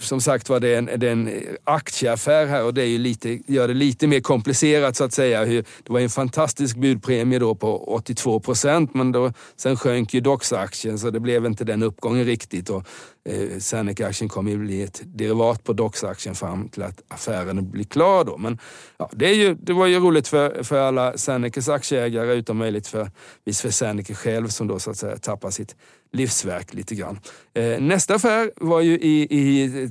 som 0.00 0.20
sagt 0.20 0.48
var 0.48 0.60
det 0.60 0.74
en, 0.74 0.84
det 0.96 1.08
är 1.08 1.12
en 1.12 1.30
aktieaffär 1.64 2.46
här 2.46 2.64
och 2.64 2.74
det 2.74 2.82
är 2.82 2.86
ju 2.86 2.98
lite, 2.98 3.38
gör 3.46 3.68
det 3.68 3.74
lite 3.74 4.06
mer 4.06 4.20
komplicerat 4.20 4.96
så 4.96 5.04
att 5.04 5.12
säga. 5.12 5.44
Det 5.44 5.64
var 5.88 6.00
en 6.00 6.10
fantastisk 6.10 6.76
budpremie 6.76 7.38
då 7.38 7.54
på 7.54 7.94
82 7.94 8.40
procent 8.40 8.94
men 8.94 9.12
då, 9.12 9.32
sen 9.56 9.76
sjönk 9.76 10.14
ju 10.14 10.20
Doxa-aktien 10.20 10.98
så 10.98 11.10
det 11.10 11.20
blev 11.20 11.46
inte 11.46 11.64
den 11.64 11.82
uppgången 11.82 12.24
riktigt. 12.24 12.70
Och, 12.70 12.86
eh, 13.28 13.58
Serneke-aktien 13.58 14.28
kommer 14.28 14.50
ju 14.50 14.58
bli 14.58 14.82
ett 14.82 15.02
derivat 15.04 15.64
på 15.64 15.72
Doxa-aktien 15.72 16.34
fram 16.34 16.68
till 16.68 16.82
att 16.82 17.02
affären 17.08 17.70
blir 17.70 17.84
klar 17.84 18.24
då. 18.24 18.36
Men 18.38 18.58
ja, 18.98 19.10
det, 19.12 19.26
är 19.26 19.34
ju, 19.34 19.54
det 19.54 19.72
var 19.72 19.86
ju 19.86 20.00
roligt 20.00 20.28
för, 20.28 20.62
för 20.62 20.80
alla 20.80 21.16
Sernekes 21.16 21.68
aktieägare 21.68 22.34
utom 22.34 22.56
möjligt 22.56 22.86
för, 22.86 23.10
för 23.54 23.70
Serneke 23.70 24.14
själv 24.14 24.48
som 24.48 24.66
då 24.66 24.78
så 24.78 24.90
att 24.90 24.96
säga 24.96 25.16
tappar 25.16 25.50
sitt 25.50 25.76
livsverk 26.14 26.74
lite 26.74 26.94
grann. 26.94 27.20
Eh, 27.54 27.80
nästa 27.80 28.14
affär 28.14 28.50
var 28.56 28.80
ju 28.80 28.98
i, 28.98 29.26
i 29.30 29.90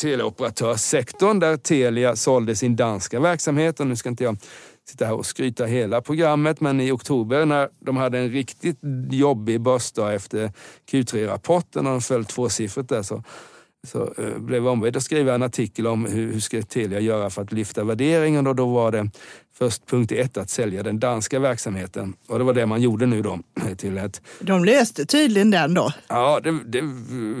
teleoperatörssektorn 0.00 1.38
där 1.38 1.56
Telia 1.56 2.16
sålde 2.16 2.56
sin 2.56 2.76
danska 2.76 3.20
verksamhet. 3.20 3.80
Och 3.80 3.86
nu 3.86 3.96
ska 3.96 4.08
inte 4.08 4.24
jag 4.24 4.36
sitta 4.88 5.04
här 5.06 5.14
och 5.14 5.26
skryta 5.26 5.66
hela 5.66 6.00
programmet, 6.00 6.60
men 6.60 6.80
i 6.80 6.90
oktober 6.90 7.46
när 7.46 7.68
de 7.80 7.96
hade 7.96 8.18
en 8.18 8.30
riktigt 8.30 8.78
jobbig 9.10 9.60
börsdag 9.60 10.14
efter 10.14 10.52
Q3-rapporten 10.90 11.86
och 11.86 11.92
de 11.92 12.00
föll 12.00 12.24
tvåsiffrigt 12.24 12.88
där 12.88 13.02
så 13.02 13.24
så 13.86 14.14
eh, 14.18 14.38
blev 14.38 14.64
jag 14.64 14.72
ombedd 14.72 14.96
att 14.96 15.02
skriva 15.02 15.34
en 15.34 15.42
artikel 15.42 15.86
om 15.86 16.06
hur, 16.06 16.32
hur 16.32 16.40
ska 16.40 16.62
Telia 16.62 17.00
göra 17.00 17.30
för 17.30 17.42
att 17.42 17.52
lyfta 17.52 17.84
värderingen 17.84 18.46
och 18.46 18.56
då 18.56 18.66
var 18.66 18.92
det 18.92 19.10
först 19.58 19.86
punkt 19.86 20.12
ett 20.12 20.36
att 20.36 20.50
sälja 20.50 20.82
den 20.82 20.98
danska 20.98 21.38
verksamheten 21.38 22.14
och 22.26 22.38
det 22.38 22.44
var 22.44 22.54
det 22.54 22.66
man 22.66 22.82
gjorde 22.82 23.06
nu 23.06 23.22
då. 23.22 23.38
Till 23.76 23.98
ett... 23.98 24.22
De 24.40 24.64
löste 24.64 25.06
tydligen 25.06 25.50
den 25.50 25.74
då? 25.74 25.92
Ja, 26.08 26.40
det, 26.40 26.58
det 26.66 26.80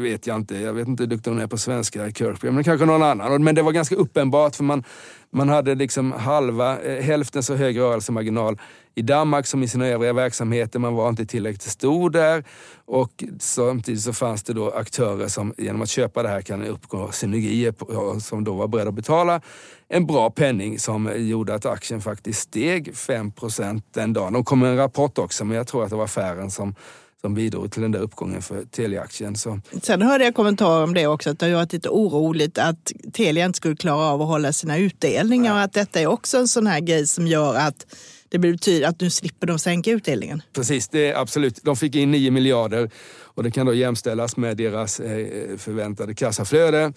vet 0.02 0.26
jag 0.26 0.36
inte. 0.36 0.56
Jag 0.56 0.72
vet 0.72 0.88
inte 0.88 1.02
hur 1.02 1.08
duktig 1.08 1.30
hon 1.30 1.40
är 1.40 1.46
på 1.46 1.58
svenska, 1.58 2.10
Kirkby, 2.10 2.50
men 2.50 2.64
kanske 2.64 2.86
någon 2.86 3.02
annan. 3.02 3.44
Men 3.44 3.54
det 3.54 3.62
var 3.62 3.72
ganska 3.72 3.94
uppenbart 3.94 4.56
för 4.56 4.64
man, 4.64 4.84
man 5.32 5.48
hade 5.48 5.74
liksom 5.74 6.12
halva, 6.12 6.80
eh, 6.80 7.02
hälften 7.02 7.42
så 7.42 7.54
hög 7.54 7.78
rörelsemarginal 7.78 8.58
i 8.94 9.02
Danmark 9.02 9.46
som 9.46 9.62
i 9.62 9.68
sina 9.68 9.86
övriga 9.86 10.12
verksamheter. 10.12 10.78
Man 10.78 10.94
var 10.94 11.08
inte 11.08 11.26
tillräckligt 11.26 11.62
stor 11.62 12.10
där 12.10 12.44
och 12.84 13.24
samtidigt 13.38 14.00
så 14.00 14.12
fanns 14.12 14.42
det 14.42 14.52
då 14.52 14.70
aktörer 14.70 15.28
som 15.28 15.54
genom 15.58 15.82
att 15.82 15.88
köpa 15.88 16.22
det 16.22 16.28
här 16.28 16.42
kan 16.42 16.66
uppgå 16.66 17.12
synergier 17.12 18.20
som 18.20 18.44
då 18.44 18.54
var 18.54 18.68
beredda 18.68 18.88
att 18.88 18.94
betala 18.94 19.40
en 19.88 20.06
bra 20.06 20.30
penning 20.30 20.78
som 20.78 21.12
gjorde 21.16 21.54
att 21.54 21.66
aktien 21.66 22.00
faktiskt 22.00 22.40
steg 22.40 22.92
5% 22.94 23.82
den 23.94 24.12
dagen. 24.12 24.32
De 24.32 24.44
kom 24.44 24.58
med 24.58 24.70
en 24.70 24.76
rapport 24.76 25.18
också 25.18 25.44
men 25.44 25.56
jag 25.56 25.66
tror 25.66 25.84
att 25.84 25.90
det 25.90 25.96
var 25.96 26.04
affären 26.04 26.50
som 26.50 26.74
som 27.20 27.34
bidrog 27.34 27.72
till 27.72 27.82
den 27.82 27.92
där 27.92 28.00
uppgången 28.00 28.42
för 28.42 28.64
Telia-aktien. 28.64 29.36
Så. 29.36 29.60
Sen 29.82 30.02
hörde 30.02 30.24
jag 30.24 30.34
kommentarer 30.34 30.84
om 30.84 30.94
det 30.94 31.06
också, 31.06 31.30
att 31.30 31.38
det 31.38 31.46
har 31.46 31.52
varit 31.52 31.72
lite 31.72 31.88
oroligt 31.88 32.58
att 32.58 32.92
Telia 33.12 33.46
inte 33.46 33.56
skulle 33.56 33.76
klara 33.76 34.04
av 34.04 34.22
att 34.22 34.28
hålla 34.28 34.52
sina 34.52 34.78
utdelningar 34.78 35.52
ja. 35.52 35.54
och 35.54 35.64
att 35.64 35.72
detta 35.72 36.00
är 36.00 36.06
också 36.06 36.38
en 36.38 36.48
sån 36.48 36.66
här 36.66 36.80
grej 36.80 37.06
som 37.06 37.26
gör 37.26 37.54
att 37.54 37.86
det 38.28 38.38
betyder 38.38 38.88
att 38.88 39.00
nu 39.00 39.10
slipper 39.10 39.46
de 39.46 39.58
sänka 39.58 39.90
utdelningen. 39.90 40.42
Precis, 40.52 40.88
det 40.88 41.10
är 41.10 41.14
absolut. 41.14 41.60
De 41.62 41.76
fick 41.76 41.94
in 41.94 42.10
9 42.10 42.30
miljarder 42.30 42.90
och 43.22 43.42
det 43.42 43.50
kan 43.50 43.66
då 43.66 43.74
jämställas 43.74 44.36
med 44.36 44.56
deras 44.56 45.00
eh, 45.00 45.56
förväntade 45.56 46.14
kassaflöde 46.14 46.92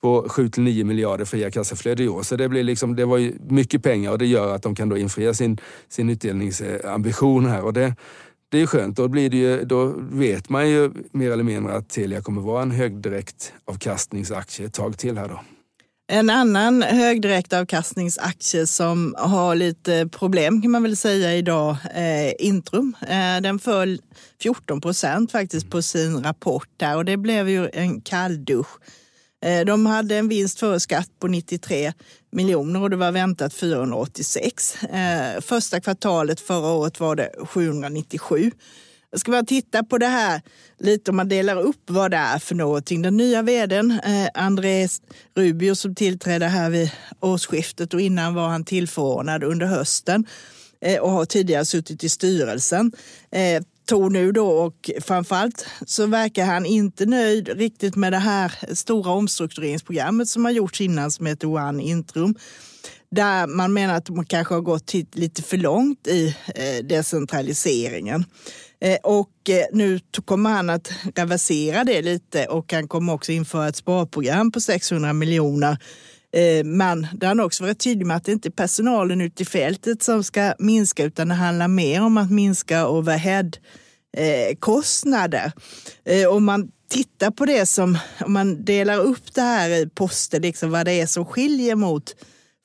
på 0.00 0.26
7-9 0.28 0.84
miljarder 0.84 1.24
fria 1.24 1.50
kassaflöde 1.50 2.02
i 2.02 2.08
år. 2.08 2.22
Så 2.22 2.36
det, 2.36 2.48
blir 2.48 2.64
liksom, 2.64 2.96
det 2.96 3.04
var 3.04 3.18
ju 3.18 3.34
mycket 3.48 3.82
pengar 3.82 4.10
och 4.10 4.18
det 4.18 4.26
gör 4.26 4.54
att 4.54 4.62
de 4.62 4.74
kan 4.74 4.88
då 4.88 4.98
infria 4.98 5.34
sin, 5.34 5.58
sin 5.88 6.10
utdelningsambition 6.10 7.46
här. 7.46 7.62
Och 7.62 7.72
det, 7.72 7.94
det 8.50 8.62
är 8.62 8.66
skönt. 8.66 8.96
Då, 8.96 9.08
blir 9.08 9.30
det 9.30 9.36
ju, 9.36 9.64
då 9.64 9.94
vet 9.98 10.48
man 10.48 10.68
ju 10.68 10.90
mer 11.12 11.30
eller 11.30 11.44
mindre 11.44 11.72
att 11.74 11.88
Telia 11.88 12.22
kommer 12.22 12.42
vara 12.42 12.62
en 12.62 12.70
högdirektavkastningsaktie 12.70 14.66
ett 14.66 14.74
tag 14.74 14.98
till 14.98 15.18
här 15.18 15.28
då. 15.28 15.40
En 16.12 16.30
annan 16.30 16.82
högdirektavkastningsaktie 16.82 18.66
som 18.66 19.14
har 19.18 19.54
lite 19.54 20.08
problem 20.12 20.62
kan 20.62 20.70
man 20.70 20.82
väl 20.82 20.96
säga 20.96 21.34
idag 21.34 21.76
är 21.94 22.42
Intrum. 22.42 22.96
Eh, 23.02 23.42
den 23.42 23.58
föll 23.58 24.00
14 24.42 24.80
procent 24.80 25.32
faktiskt 25.32 25.70
på 25.70 25.82
sin 25.82 26.22
rapport 26.22 26.68
där 26.76 26.96
och 26.96 27.04
det 27.04 27.16
blev 27.16 27.48
ju 27.48 27.70
en 27.72 28.00
kalldusch. 28.00 28.78
Eh, 29.42 29.64
de 29.64 29.86
hade 29.86 30.16
en 30.16 30.28
vinst 30.28 30.60
före 30.60 30.80
skatt 30.80 31.10
på 31.20 31.26
93 31.26 31.92
miljoner 32.32 32.82
och 32.82 32.90
det 32.90 32.96
var 32.96 33.12
väntat 33.12 33.54
486. 33.54 34.82
Eh, 34.84 35.40
första 35.40 35.80
kvartalet 35.80 36.40
förra 36.40 36.72
året 36.72 37.00
var 37.00 37.16
det 37.16 37.30
797 37.44 38.50
Jag 39.10 39.20
ska 39.20 39.30
bara 39.30 39.42
titta 39.42 39.84
på 39.84 39.98
det 39.98 40.06
här 40.06 40.42
lite 40.78 41.10
om 41.10 41.16
man 41.16 41.28
delar 41.28 41.60
upp 41.60 41.82
vad 41.86 42.10
det 42.10 42.16
är 42.16 42.38
för 42.38 42.54
någonting. 42.54 43.02
Den 43.02 43.16
nya 43.16 43.42
vdn, 43.42 43.90
eh, 43.90 44.28
Andrés 44.34 45.02
Rubio, 45.34 45.74
som 45.74 45.94
tillträdde 45.94 46.46
här 46.46 46.70
vid 46.70 46.90
årsskiftet 47.20 47.94
och 47.94 48.00
innan 48.00 48.34
var 48.34 48.48
han 48.48 48.64
tillförordnad 48.64 49.44
under 49.44 49.66
hösten 49.66 50.26
eh, 50.80 51.00
och 51.00 51.10
har 51.10 51.24
tidigare 51.24 51.64
suttit 51.64 52.04
i 52.04 52.08
styrelsen. 52.08 52.92
Eh, 53.30 53.62
tror 53.88 54.00
tog 54.00 54.12
nu 54.12 54.32
då 54.32 54.48
och 54.48 54.90
framförallt 55.00 55.66
så 55.86 56.06
verkar 56.06 56.44
han 56.44 56.66
inte 56.66 57.06
nöjd 57.06 57.48
riktigt 57.48 57.96
med 57.96 58.12
det 58.12 58.18
här 58.18 58.74
stora 58.74 59.10
omstruktureringsprogrammet 59.10 60.28
som 60.28 60.44
har 60.44 60.52
gjorts 60.52 60.80
innan 60.80 61.10
som 61.10 61.26
heter 61.26 61.48
One 61.48 61.82
Intrum 61.82 62.34
där 63.10 63.46
man 63.46 63.72
menar 63.72 63.94
att 63.94 64.08
man 64.08 64.24
kanske 64.24 64.54
har 64.54 64.60
gått 64.60 64.94
lite 65.12 65.42
för 65.42 65.56
långt 65.56 66.06
i 66.06 66.36
eh, 66.54 66.84
decentraliseringen. 66.84 68.24
Eh, 68.80 68.98
och 69.02 69.50
eh, 69.50 69.64
nu 69.72 70.00
kommer 70.24 70.50
han 70.50 70.70
att 70.70 70.92
reversera 71.14 71.84
det 71.84 72.02
lite 72.02 72.46
och 72.46 72.72
han 72.72 72.88
kommer 72.88 73.12
också 73.12 73.32
införa 73.32 73.68
ett 73.68 73.76
sparprogram 73.76 74.52
på 74.52 74.60
600 74.60 75.12
miljoner. 75.12 75.78
Eh, 76.32 76.64
men 76.64 77.06
där 77.12 77.28
han 77.28 77.40
också 77.40 77.64
varit 77.64 77.78
tydlig 77.78 78.06
med 78.06 78.16
att 78.16 78.24
det 78.24 78.32
inte 78.32 78.48
är 78.48 78.50
personalen 78.50 79.20
ute 79.20 79.42
i 79.42 79.46
fältet 79.46 80.02
som 80.02 80.24
ska 80.24 80.54
minska 80.58 81.04
utan 81.04 81.28
det 81.28 81.34
handlar 81.34 81.68
mer 81.68 82.02
om 82.02 82.16
att 82.16 82.30
minska 82.30 82.88
overheadkostnader. 82.88 85.52
Eh, 86.04 86.20
eh, 86.20 86.28
om 86.28 86.44
man 86.44 86.70
tittar 86.90 87.30
på 87.30 87.46
det 87.46 87.66
som, 87.66 87.98
om 88.20 88.32
man 88.32 88.64
delar 88.64 88.98
upp 88.98 89.34
det 89.34 89.40
här 89.40 89.70
i 89.70 89.88
poster, 89.94 90.40
liksom 90.40 90.70
vad 90.70 90.86
det 90.86 90.92
är 90.92 91.06
som 91.06 91.24
skiljer 91.24 91.74
mot 91.74 92.14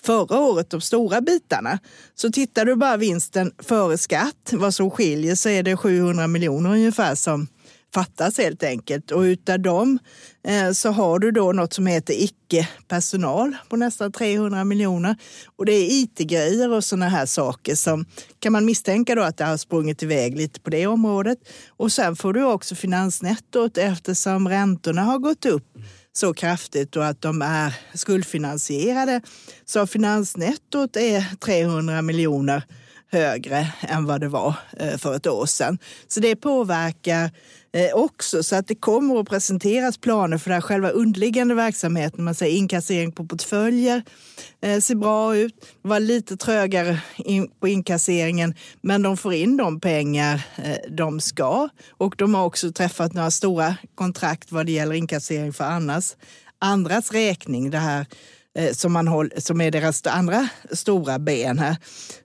förra 0.05 0.39
året, 0.39 0.69
de 0.69 0.81
stora 0.81 1.21
bitarna. 1.21 1.79
Så 2.15 2.31
tittar 2.31 2.65
du 2.65 2.75
bara 2.75 2.97
vinsten 2.97 3.51
före 3.63 3.97
skatt, 3.97 4.51
vad 4.51 4.73
som 4.73 4.91
skiljer, 4.91 5.35
så 5.35 5.49
är 5.49 5.63
det 5.63 5.77
700 5.77 6.27
miljoner 6.27 6.69
ungefär 6.69 7.15
som 7.15 7.47
fattas 7.95 8.37
helt 8.37 8.63
enkelt. 8.63 9.11
Och 9.11 9.21
utav 9.21 9.59
dem 9.59 9.99
eh, 10.47 10.71
så 10.71 10.91
har 10.91 11.19
du 11.19 11.31
då 11.31 11.51
något 11.51 11.73
som 11.73 11.87
heter 11.87 12.13
icke-personal 12.23 13.55
på 13.69 13.75
nästan 13.75 14.11
300 14.11 14.63
miljoner. 14.63 15.15
Och 15.55 15.65
det 15.65 15.73
är 15.73 16.03
IT-grejer 16.03 16.71
och 16.71 16.83
sådana 16.83 17.09
här 17.09 17.25
saker 17.25 17.75
som 17.75 18.05
kan 18.39 18.51
man 18.51 18.65
misstänka 18.65 19.15
då 19.15 19.21
att 19.21 19.37
det 19.37 19.45
har 19.45 19.57
sprungit 19.57 20.03
iväg 20.03 20.37
lite 20.37 20.59
på 20.59 20.69
det 20.69 20.87
området. 20.87 21.39
Och 21.77 21.91
sen 21.91 22.15
får 22.15 22.33
du 22.33 22.43
också 22.43 22.75
finansnettot 22.75 23.77
eftersom 23.77 24.49
räntorna 24.49 25.01
har 25.01 25.19
gått 25.19 25.45
upp 25.45 25.67
så 26.13 26.33
kraftigt 26.33 26.95
och 26.95 27.05
att 27.05 27.21
de 27.21 27.41
är 27.41 27.73
skuldfinansierade. 27.93 29.21
Så 29.65 29.87
finansnettot 29.87 30.95
är 30.95 31.35
300 31.39 32.01
miljoner 32.01 32.63
högre 33.11 33.67
än 33.81 34.05
vad 34.05 34.21
det 34.21 34.27
var 34.27 34.55
eh, 34.79 34.97
för 34.97 35.15
ett 35.15 35.27
år 35.27 35.45
sedan. 35.45 35.77
Så 36.07 36.19
det 36.19 36.35
påverkar 36.35 37.31
eh, 37.73 37.93
också 37.93 38.43
så 38.43 38.55
att 38.55 38.67
det 38.67 38.75
kommer 38.75 39.19
att 39.19 39.29
presenteras 39.29 39.97
planer 39.97 40.37
för 40.37 40.49
den 40.49 40.61
själva 40.61 40.89
underliggande 40.89 41.55
verksamheten. 41.55 42.23
Man 42.23 42.35
säger 42.35 42.57
inkassering 42.57 43.11
på 43.11 43.25
portföljer 43.25 44.03
eh, 44.61 44.79
ser 44.79 44.95
bra 44.95 45.37
ut. 45.37 45.55
Det 45.81 45.87
var 45.87 45.99
lite 45.99 46.37
trögare 46.37 46.99
på 47.59 47.67
inkasseringen, 47.67 48.53
men 48.81 49.01
de 49.01 49.17
får 49.17 49.33
in 49.33 49.57
de 49.57 49.79
pengar 49.79 50.41
de 50.89 51.19
ska. 51.19 51.69
Och 51.89 52.15
de 52.17 52.35
har 52.35 52.45
också 52.45 52.71
träffat 52.71 53.13
några 53.13 53.31
stora 53.31 53.75
kontrakt 53.95 54.51
vad 54.51 54.65
det 54.65 54.71
gäller 54.71 54.95
inkassering 54.95 55.53
för 55.53 55.63
annars, 55.63 56.15
andras 56.59 57.11
räkning. 57.11 57.69
Det 57.69 57.77
här 57.77 58.05
Eh, 58.57 58.73
som, 58.73 58.93
man 58.93 59.07
håll, 59.07 59.31
som 59.37 59.61
är 59.61 59.71
deras 59.71 60.07
andra 60.07 60.49
stora 60.71 61.19
ben 61.19 61.59
här. 61.59 61.77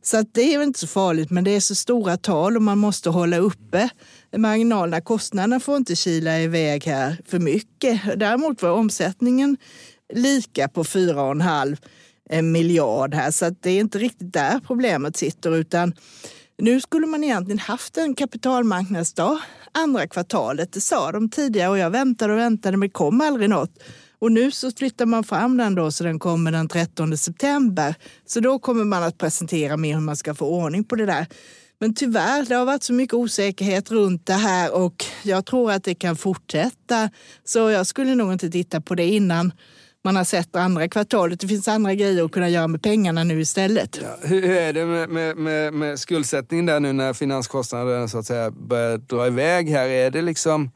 Så 0.03 0.17
att 0.17 0.35
det 0.35 0.55
är 0.55 0.59
väl 0.59 0.67
inte 0.67 0.79
så 0.79 0.87
farligt, 0.87 1.31
men 1.31 1.45
det 1.45 1.51
är 1.51 1.61
så 1.61 1.75
stora 1.75 2.17
tal 2.17 2.57
och 2.57 2.63
man 2.63 2.79
måste 2.79 3.11
hålla 3.11 3.37
uppe 3.39 3.89
marginalerna. 4.37 5.01
Kostnaderna 5.01 5.61
får 5.61 5.77
inte 5.77 5.97
kila 5.97 6.41
iväg 6.41 6.85
här 6.85 7.17
för 7.29 7.39
mycket. 7.39 8.01
Däremot 8.17 8.63
var 8.63 8.71
omsättningen 8.71 9.57
lika 10.13 10.69
på 10.69 10.85
4,5 10.85 11.77
eh, 12.31 12.43
miljard 12.43 13.15
här, 13.15 13.31
så 13.31 13.47
att 13.47 13.63
det 13.63 13.71
är 13.71 13.81
inte 13.81 13.99
riktigt 13.99 14.33
där 14.33 14.61
problemet 14.67 15.17
sitter, 15.17 15.57
utan 15.57 15.95
nu 16.59 16.81
skulle 16.81 17.07
man 17.07 17.25
egentligen 17.25 17.59
haft 17.59 17.97
en 17.97 18.15
kapitalmarknadsdag 18.15 19.39
andra 19.73 20.07
kvartalet. 20.07 20.73
Det 20.73 20.81
sa 20.81 21.13
de 21.13 21.31
tidigare 21.31 21.69
och 21.71 21.79
jag 21.79 21.91
väntade 21.91 22.33
och 22.33 22.39
väntade 22.39 22.77
men 22.77 22.89
det 22.89 22.93
kom 22.93 23.21
aldrig 23.21 23.51
något. 23.51 23.79
Och 24.21 24.33
nu 24.33 24.51
så 24.51 24.71
flyttar 24.71 25.07
man 25.07 25.25
fram 25.25 25.57
den 25.57 25.75
då 25.75 25.91
så 25.91 26.05
den 26.05 26.19
kommer 26.19 26.53
den 26.53 26.69
13 26.69 27.17
september. 27.17 27.95
Så 28.27 28.41
då 28.41 28.59
kommer 28.59 28.85
man 28.85 29.03
att 29.03 29.19
presentera 29.19 29.77
mer 29.77 29.95
hur 29.95 30.01
man 30.01 30.17
ska 30.17 30.35
få 30.35 30.47
ordning 30.47 30.85
på 30.85 30.97
det 30.97 31.07
där. 31.07 31.27
Men 31.81 31.95
tyvärr, 31.95 32.45
det 32.49 32.55
har 32.55 32.65
varit 32.65 32.83
så 32.83 32.93
mycket 32.93 33.15
osäkerhet 33.15 33.91
runt 33.91 34.27
det 34.27 34.33
här 34.33 34.75
och 34.75 35.05
jag 35.23 35.47
tror 35.47 35.73
att 35.73 35.85
det 35.85 35.95
kan 35.95 36.17
fortsätta. 36.17 37.11
Så 37.45 37.71
jag 37.71 37.87
skulle 37.87 38.15
nog 38.15 38.33
inte 38.33 38.51
titta 38.51 38.81
på 38.81 38.95
det 38.95 39.07
innan 39.07 39.53
man 40.05 40.17
har 40.17 40.25
sett 40.25 40.57
andra 40.57 40.89
kvartalet. 40.89 41.41
Det 41.41 41.49
finns 41.49 41.69
andra 41.69 41.95
grejer 41.95 42.25
att 42.25 42.33
kunna 42.33 42.49
göra 42.49 42.69
med 42.69 42.83
pengarna 42.83 43.25
nu 43.25 43.41
istället. 43.41 44.01
Ja, 44.03 44.29
hur 44.29 44.45
är 44.45 44.73
det 44.73 44.87
med, 44.87 45.09
med, 45.09 45.37
med, 45.37 45.75
med 45.75 45.99
skuldsättningen 45.99 46.67
där 46.67 46.81
nu 46.81 46.93
när 46.93 47.13
finanskostnaderna 47.13 48.09
så 48.09 48.19
att 48.19 48.27
säga 48.27 48.51
börjar 48.51 48.99
dra 48.99 49.27
iväg 49.27 49.71
här? 49.71 49.89
Är 49.89 50.11
det 50.11 50.23
liksom 50.23 50.71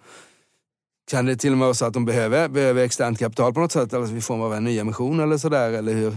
kan 1.10 1.26
det 1.26 1.36
till 1.36 1.52
och 1.52 1.58
med 1.58 1.64
vara 1.64 1.74
så 1.74 1.84
att 1.84 1.94
de 1.94 2.04
behöver, 2.04 2.48
behöver 2.48 2.84
externt 2.84 3.18
kapital 3.18 3.54
på 3.54 3.60
något 3.60 3.72
sätt, 3.72 3.92
eller 3.92 4.16
i 4.16 4.20
form 4.20 4.40
av 4.40 4.54
en 4.54 4.64
nyemission 4.64 5.20
eller 5.20 5.38
sådär, 5.38 5.72
eller 5.72 5.94
hur? 5.94 6.16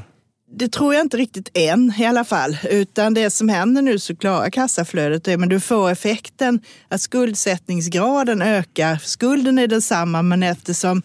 Det 0.51 0.71
tror 0.71 0.93
jag 0.93 1.01
inte 1.01 1.17
riktigt 1.17 1.49
än 1.53 1.93
i 1.99 2.05
alla 2.05 2.25
fall, 2.25 2.57
utan 2.69 3.13
det 3.13 3.29
som 3.29 3.49
händer 3.49 3.81
nu 3.81 3.99
så 3.99 4.15
klarar 4.15 4.49
kassaflödet 4.49 5.23
det, 5.23 5.37
men 5.37 5.49
du 5.49 5.59
får 5.59 5.89
effekten 5.89 6.59
att 6.87 7.01
skuldsättningsgraden 7.01 8.41
ökar. 8.41 8.97
Skulden 8.97 9.59
är 9.59 9.67
densamma, 9.67 10.21
men 10.21 10.43
eftersom 10.43 11.01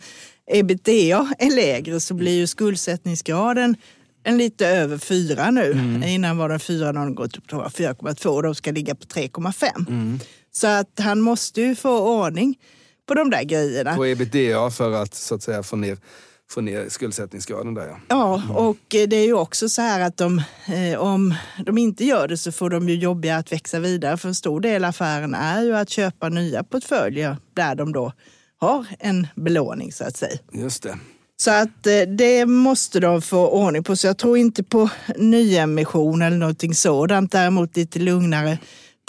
ebitda 0.51 0.93
är 1.39 1.57
lägre 1.57 2.01
så 2.01 2.15
blir 2.15 2.33
ju 2.33 2.47
skuldsättningsgraden 2.47 3.77
en 4.25 4.39
lite 4.39 4.67
över 4.67 4.99
4 4.99 5.51
nu. 5.51 5.73
Mm. 5.73 6.03
Innan 6.03 6.39
var 6.39 6.49
den 6.49 6.61
4, 6.61 6.87
har 6.87 7.11
gått 7.11 7.37
upp 7.37 7.49
till 7.49 7.59
4,2 7.59 8.27
och 8.27 8.43
de 8.43 8.55
ska 8.55 8.71
ligga 8.71 8.95
på 8.95 9.05
3,5. 9.05 9.89
Mm. 9.89 10.21
Så 10.53 10.67
att 10.67 10.99
han 10.99 11.21
måste 11.21 11.61
ju 11.61 11.75
få 11.75 11.99
ordning 11.99 12.57
på 13.13 13.19
de 13.19 13.31
där 13.31 13.43
grejerna. 13.43 13.97
På 13.97 14.07
ebitda 14.07 14.71
för 14.71 14.93
att 14.93 15.15
så 15.15 15.35
att 15.35 15.43
säga 15.43 15.63
få 15.63 15.77
ner 15.77 15.99
få 16.51 16.61
ner 16.61 16.89
skuldsättningsgraden 16.89 17.75
där 17.75 17.87
ja. 17.87 17.99
Ja, 18.09 18.43
och 18.55 18.77
det 18.89 19.17
är 19.17 19.25
ju 19.25 19.33
också 19.33 19.69
så 19.69 19.83
här 19.83 20.01
att 20.01 20.17
de, 20.17 20.43
eh, 20.67 20.99
om 20.99 21.35
de 21.67 21.79
inte 21.79 22.05
gör 22.05 22.29
det 22.29 22.37
så 22.37 22.53
får 22.53 22.71
de 22.71 22.89
ju 22.89 22.95
jobbiga 22.95 23.37
att 23.37 23.53
växa 23.53 23.81
vidare. 23.81 24.17
För 24.17 24.29
en 24.29 24.35
stor 24.35 24.61
del 24.61 24.85
av 24.85 24.89
affären 24.89 25.35
är 25.35 25.63
ju 25.63 25.77
att 25.77 25.91
köpa 25.91 26.29
nya 26.29 26.65
portföljer 26.65 27.37
där 27.55 27.75
de 27.75 27.93
då 27.93 28.13
har 28.59 28.87
en 28.99 29.27
belåning 29.35 29.93
så 29.93 30.05
att 30.05 30.17
säga. 30.17 30.39
Just 30.53 30.83
det. 30.83 30.99
Så 31.37 31.51
att 31.51 31.87
eh, 31.87 32.01
det 32.19 32.47
måste 32.47 33.01
de 33.01 33.23
få 33.23 33.49
ordning 33.49 33.85
på. 33.85 33.97
Så 33.97 34.07
jag 34.07 34.19
tror 34.19 34.39
inte 34.39 34.63
på 34.63 34.91
nyemission 35.17 36.23
eller 36.23 36.37
någonting 36.37 36.75
sådant. 36.75 37.33
Däremot 37.33 37.77
lite 37.77 37.99
lugnare 37.99 38.59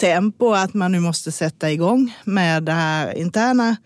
tempo 0.00 0.52
att 0.52 0.74
man 0.74 0.92
nu 0.92 1.00
måste 1.00 1.32
sätta 1.32 1.70
igång 1.70 2.16
med 2.24 2.62
det 2.62 2.72
här 2.72 3.18
interna 3.18 3.76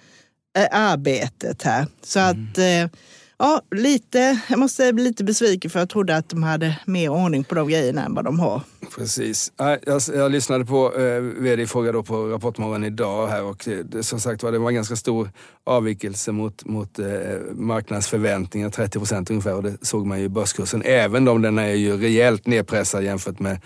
arbetet 0.66 1.62
här. 1.62 1.86
Så 2.02 2.18
mm. 2.18 2.48
att 2.52 2.58
eh, 2.58 3.00
ja, 3.38 3.62
lite, 3.70 4.40
jag 4.48 4.58
måste 4.58 4.92
bli 4.92 5.04
lite 5.04 5.24
besviken 5.24 5.70
för 5.70 5.78
jag 5.78 5.88
trodde 5.88 6.16
att 6.16 6.28
de 6.28 6.42
hade 6.42 6.78
mer 6.86 7.08
ordning 7.08 7.44
på 7.44 7.54
de 7.54 7.68
grejerna 7.68 8.04
än 8.04 8.14
vad 8.14 8.24
de 8.24 8.40
har. 8.40 8.60
Precis. 8.96 9.52
Jag, 9.56 10.00
jag 10.14 10.32
lyssnade 10.32 10.64
på 10.64 10.94
eh, 10.96 11.20
vd 11.20 11.66
fråga 11.66 11.92
då 11.92 12.02
på 12.02 12.28
Rapportmorgon 12.28 12.84
idag 12.84 13.26
här 13.26 13.44
och 13.44 13.68
det, 13.84 14.02
som 14.02 14.20
sagt 14.20 14.42
var 14.42 14.52
det 14.52 14.58
var 14.58 14.68
en 14.68 14.74
ganska 14.74 14.96
stor 14.96 15.30
avvikelse 15.64 16.32
mot, 16.32 16.64
mot 16.64 16.98
eh, 16.98 17.06
marknadsförväntningar, 17.52 18.70
30 18.70 18.98
procent 18.98 19.30
ungefär 19.30 19.54
och 19.54 19.62
det 19.62 19.76
såg 19.82 20.06
man 20.06 20.18
ju 20.18 20.24
i 20.24 20.28
börskursen. 20.28 20.82
Även 20.84 21.28
om 21.28 21.42
den 21.42 21.58
är 21.58 21.72
ju 21.72 21.96
rejält 21.96 22.46
nedpressad 22.46 23.04
jämfört 23.04 23.40
med 23.40 23.60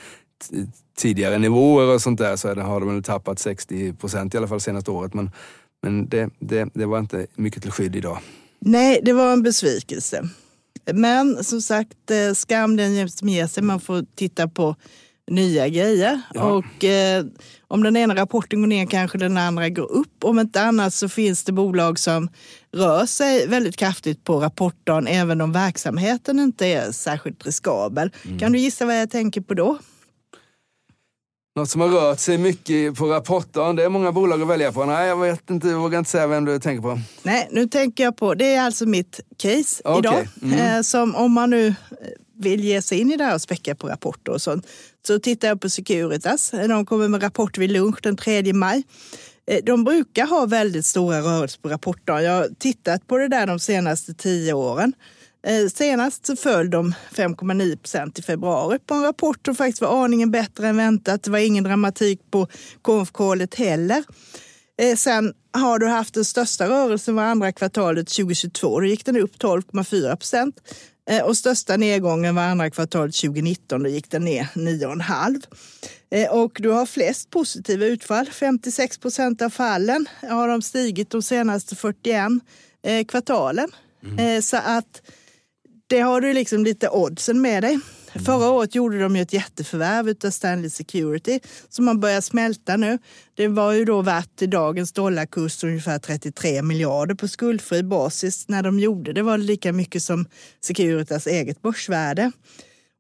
tidigare 0.97 1.39
nivåer 1.39 1.95
och 1.95 2.03
sånt 2.03 2.19
där 2.19 2.37
så 2.37 2.55
har 2.55 2.81
de 2.81 2.95
väl 2.95 3.03
tappat 3.03 3.39
60 3.39 3.93
procent 3.93 4.35
i 4.35 4.37
alla 4.37 4.49
fall 4.49 4.61
senaste 4.61 4.91
året. 4.91 5.15
Men, 5.15 5.31
men 5.83 6.09
det, 6.09 6.31
det, 6.39 6.69
det 6.75 6.87
var 6.87 6.99
inte 6.99 7.27
mycket 7.35 7.63
till 7.63 7.71
skydd 7.71 7.97
idag. 7.97 8.19
Nej, 8.59 9.01
det 9.03 9.13
var 9.13 9.33
en 9.33 9.43
besvikelse. 9.43 10.29
Men 10.93 11.45
som 11.45 11.61
sagt, 11.61 12.11
eh, 12.11 12.35
skam 12.35 12.77
den 12.77 13.11
som 13.11 13.29
ger 13.29 13.47
sig. 13.47 13.63
Man 13.63 13.81
får 13.81 14.05
titta 14.15 14.49
på 14.49 14.77
nya 15.31 15.69
grejer. 15.69 16.21
Ja. 16.35 16.43
Och 16.43 16.85
eh, 16.85 17.25
om 17.69 17.83
den 17.83 17.97
ena 17.97 18.15
rapporten 18.15 18.61
går 18.61 18.67
ner 18.67 18.87
kanske 18.87 19.19
den 19.19 19.37
andra 19.37 19.69
går 19.69 19.93
upp. 19.93 20.25
Om 20.25 20.39
inte 20.39 20.63
annat 20.63 20.95
så 20.95 21.09
finns 21.09 21.45
det 21.45 21.53
bolag 21.53 21.99
som 21.99 22.29
rör 22.73 23.07
sig 23.07 23.47
väldigt 23.47 23.77
kraftigt 23.77 24.25
på 24.25 24.41
rapportdagen 24.41 25.07
även 25.07 25.41
om 25.41 25.53
verksamheten 25.53 26.39
inte 26.39 26.67
är 26.67 26.93
särskilt 26.93 27.47
riskabel. 27.47 28.11
Mm. 28.25 28.39
Kan 28.39 28.53
du 28.53 28.59
gissa 28.59 28.87
vad 28.87 29.01
jag 29.01 29.11
tänker 29.11 29.41
på 29.41 29.55
då? 29.55 29.79
Något 31.55 31.71
som 31.71 31.81
har 31.81 31.89
rört 31.89 32.19
sig 32.19 32.39
mycket 32.39 32.95
på 32.95 33.07
rapporten. 33.07 33.77
Det 33.77 33.85
är 33.85 33.89
många 33.89 34.13
bolag 34.13 34.43
att 34.43 34.49
välja 34.49 34.73
på. 34.73 34.85
Nej, 34.85 35.09
jag 35.09 35.17
vet 35.21 35.51
inte, 35.51 35.69
jag 35.69 35.79
vågar 35.79 35.99
inte 35.99 36.11
säga 36.11 36.27
vem 36.27 36.45
du 36.45 36.59
tänker 36.59 36.83
på. 36.83 37.01
Nej, 37.23 37.49
nu 37.51 37.67
tänker 37.67 38.05
jag 38.05 38.17
på, 38.17 38.35
det 38.35 38.55
är 38.55 38.63
alltså 38.63 38.87
mitt 38.87 39.21
case 39.37 39.83
okay. 39.85 39.99
idag. 39.99 40.29
Mm. 40.43 40.59
Eh, 40.59 40.83
som 40.83 41.15
om 41.15 41.33
man 41.33 41.51
nu 41.51 41.75
vill 42.39 42.65
ge 42.65 42.83
sig 42.83 43.01
in 43.01 43.13
i 43.13 43.17
det 43.17 43.25
här 43.25 43.35
och 43.35 43.43
späcka 43.43 43.75
på 43.75 43.89
rapporter 43.89 44.33
och 44.33 44.43
sånt. 44.43 44.67
Så 45.07 45.19
tittar 45.19 45.49
jag 45.49 45.61
på 45.61 45.71
Securitas. 45.71 46.51
De 46.51 46.87
kommer 46.87 47.09
med 47.09 47.23
rapport 47.23 47.59
vid 47.59 47.71
lunch 47.71 47.99
den 48.03 48.17
3 48.17 48.53
maj. 48.53 48.83
Eh, 49.47 49.59
de 49.65 49.85
brukar 49.85 50.27
ha 50.27 50.47
väldigt 50.47 50.87
stora 50.87 51.21
rörelser 51.21 51.61
på 51.61 51.69
rapportdagen. 51.69 52.25
Jag 52.25 52.33
har 52.33 52.49
tittat 52.59 53.07
på 53.07 53.19
det 53.19 53.29
där 53.29 53.47
de 53.47 53.59
senaste 53.59 54.15
tio 54.15 54.53
åren. 54.53 54.93
Eh, 55.47 55.69
senast 55.69 56.27
så 56.27 56.37
föll 56.37 56.71
de 56.71 56.95
5,9 57.15 57.77
procent 57.77 58.19
i 58.19 58.23
februari 58.23 58.79
på 58.79 58.95
en 58.95 59.03
rapport 59.03 59.47
som 59.47 59.55
faktiskt 59.55 59.81
var 59.81 60.05
aningen 60.05 60.31
bättre 60.31 60.69
än 60.69 60.77
väntat. 60.77 61.23
Det 61.23 61.31
var 61.31 61.39
ingen 61.39 61.65
dramatik 61.65 62.21
på 62.31 62.49
konfkolet 62.83 63.55
heller. 63.55 64.05
Eh, 64.83 64.97
sen 64.97 65.35
har 65.53 65.79
du 65.79 65.87
haft 65.87 66.15
den 66.15 66.25
största 66.25 66.69
rörelsen 66.69 67.15
var 67.15 67.23
andra 67.23 67.53
kvartalet 67.53 68.09
2022. 68.09 68.81
Då 68.81 68.87
gick 68.87 69.05
den 69.05 69.17
upp 69.17 69.39
12,4 69.39 70.17
procent. 70.17 70.61
Eh, 71.11 71.23
och 71.23 71.37
största 71.37 71.77
nedgången 71.77 72.35
var 72.35 72.43
andra 72.43 72.71
kvartalet 72.71 73.15
2019. 73.15 73.83
Då 73.83 73.89
gick 73.89 74.11
den 74.11 74.25
ner 74.25 74.49
9,5. 74.55 75.43
Och 76.31 76.59
du 76.61 76.69
har 76.69 76.87
flest 76.87 77.31
positiva 77.31 77.87
utfall. 77.87 78.27
56 78.33 78.99
procent 78.99 79.43
av 79.43 79.51
fallen 79.51 80.07
har 80.23 80.49
de 80.49 80.63
stigit 80.63 81.11
de 81.11 81.23
senaste 81.23 81.77
41 81.77 82.33
kvartalen. 83.09 83.69
Mm. 84.05 84.43
Så 84.43 84.57
att 84.57 85.03
det 85.93 86.01
har 86.01 86.21
du 86.21 86.33
liksom 86.33 86.65
lite 86.65 86.89
oddsen 86.89 87.41
med 87.41 87.63
dig. 87.63 87.79
Förra 88.27 88.51
året 88.51 88.75
gjorde 88.75 89.01
de 89.01 89.17
ju 89.17 89.23
ett 89.23 89.33
jätteförvärv 89.33 90.15
av 90.25 90.31
Stanley 90.31 90.71
Security 90.71 91.41
som 91.69 91.89
har 91.89 91.95
börjat 91.95 92.25
smälta 92.25 92.77
nu. 92.77 92.99
Det 93.35 93.49
var 93.49 93.73
ju 93.73 93.85
då 93.85 94.03
värt 94.03 94.43
i 94.43 94.47
dagens 94.47 94.93
dollarkurs 94.93 95.65
ungefär 95.65 95.99
33 95.99 96.63
miljarder 96.63 97.15
på 97.15 97.29
skuldfri 97.29 97.83
basis. 97.83 98.49
När 98.49 98.63
de 98.63 98.79
gjorde 98.81 99.13
det 99.13 99.23
var 99.23 99.39
det 99.39 99.45
lika 99.45 99.73
mycket 99.73 100.03
som 100.03 100.27
Securitas 100.65 101.27
eget 101.27 101.63
börsvärde. 101.63 102.33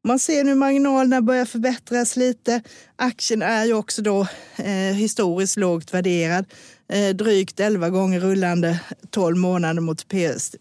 Man 0.04 0.18
ser 0.18 0.44
nu 0.44 0.54
marginalerna 0.54 1.22
börjar 1.22 1.44
förbättras 1.44 2.16
lite. 2.16 2.62
Aktien 2.96 3.42
är 3.42 3.64
ju 3.64 3.74
också 3.74 4.02
då 4.02 4.26
eh, 4.56 4.94
historiskt 4.94 5.56
lågt 5.56 5.94
värderad. 5.94 6.44
Eh, 6.88 7.14
drygt 7.14 7.60
11 7.60 7.90
gånger 7.90 8.20
rullande 8.20 8.80
12 9.10 9.36
månader 9.36 9.80
mot 9.80 10.06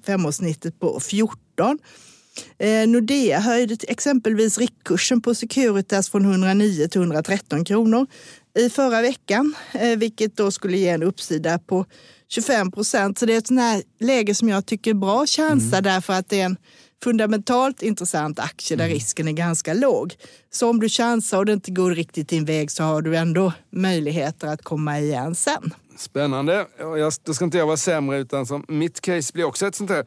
femårssnittet 0.06 0.80
på 0.80 1.00
14. 1.00 1.80
Eh, 2.58 2.88
Nordea 2.88 3.40
höjde 3.40 3.78
exempelvis 3.88 4.58
riktkursen 4.58 5.22
på 5.22 5.36
Securitas 5.36 6.10
från 6.10 6.26
109 6.26 6.88
till 6.88 7.02
113 7.02 7.66
kronor 7.66 8.08
i 8.60 8.70
förra 8.70 9.02
veckan, 9.02 9.56
eh, 9.74 9.98
vilket 9.98 10.38
då 10.38 10.52
skulle 10.52 10.78
ge 10.78 10.90
en 10.90 11.04
uppsida 11.04 11.60
på 11.60 11.86
25 12.30 12.72
procent. 12.72 13.20
Så 13.20 13.26
det 13.26 13.34
är 13.34 13.38
ett 13.38 13.48
sånt 13.48 13.60
här 13.60 13.84
läge 14.00 14.36
som 14.36 14.50
jag 14.50 14.66
tycker 14.66 14.92
är 14.92 14.96
bra 14.96 15.26
chansa 15.26 15.78
mm. 15.78 15.84
därför 15.84 16.14
att 16.14 16.30
det 16.30 16.42
är 16.42 16.46
en 16.46 16.58
fundamentalt 17.04 17.82
intressant 17.82 18.40
aktie 18.40 18.78
där 18.78 18.86
mm. 18.86 18.94
risken 18.94 19.28
är 19.28 19.32
ganska 19.32 19.74
låg. 19.74 20.16
Så 20.50 20.70
om 20.70 20.80
du 20.80 20.90
chansar 20.90 21.38
och 21.38 21.46
det 21.46 21.54
inte 21.54 21.72
går 21.72 21.92
riktigt 21.92 22.30
din 22.30 22.46
väg 22.46 22.72
så 22.72 22.84
har 22.84 23.02
du 23.02 23.18
ändå 23.18 23.54
möjligheter 23.70 24.48
att 24.48 24.62
komma 24.62 25.00
igen 25.00 25.36
sen. 25.36 25.74
Spännande. 25.98 26.68
Jag, 26.80 27.14
då 27.24 27.34
ska 27.34 27.46
inte 27.46 27.58
jag 27.58 27.66
vara 27.66 27.78
sämre 27.78 28.20
utan 28.20 28.46
som 28.46 28.66
mitt 28.68 29.02
case 29.02 29.34
blir 29.34 29.44
också 29.44 29.68
ett 29.68 29.76
sånt 29.76 29.90
här 29.90 30.06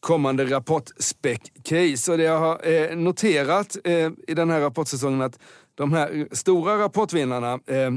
kommande 0.00 0.44
rapportspec-case. 0.44 2.12
Och 2.12 2.18
det 2.18 2.24
jag 2.24 2.38
har 2.38 2.68
eh, 2.68 2.96
noterat 2.96 3.76
eh, 3.84 4.10
i 4.28 4.34
den 4.34 4.50
här 4.50 4.60
rapportsäsongen 4.60 5.22
att 5.22 5.38
de 5.74 5.92
här 5.92 6.28
stora 6.32 6.78
rapportvinnarna 6.78 7.52
eh, 7.52 7.90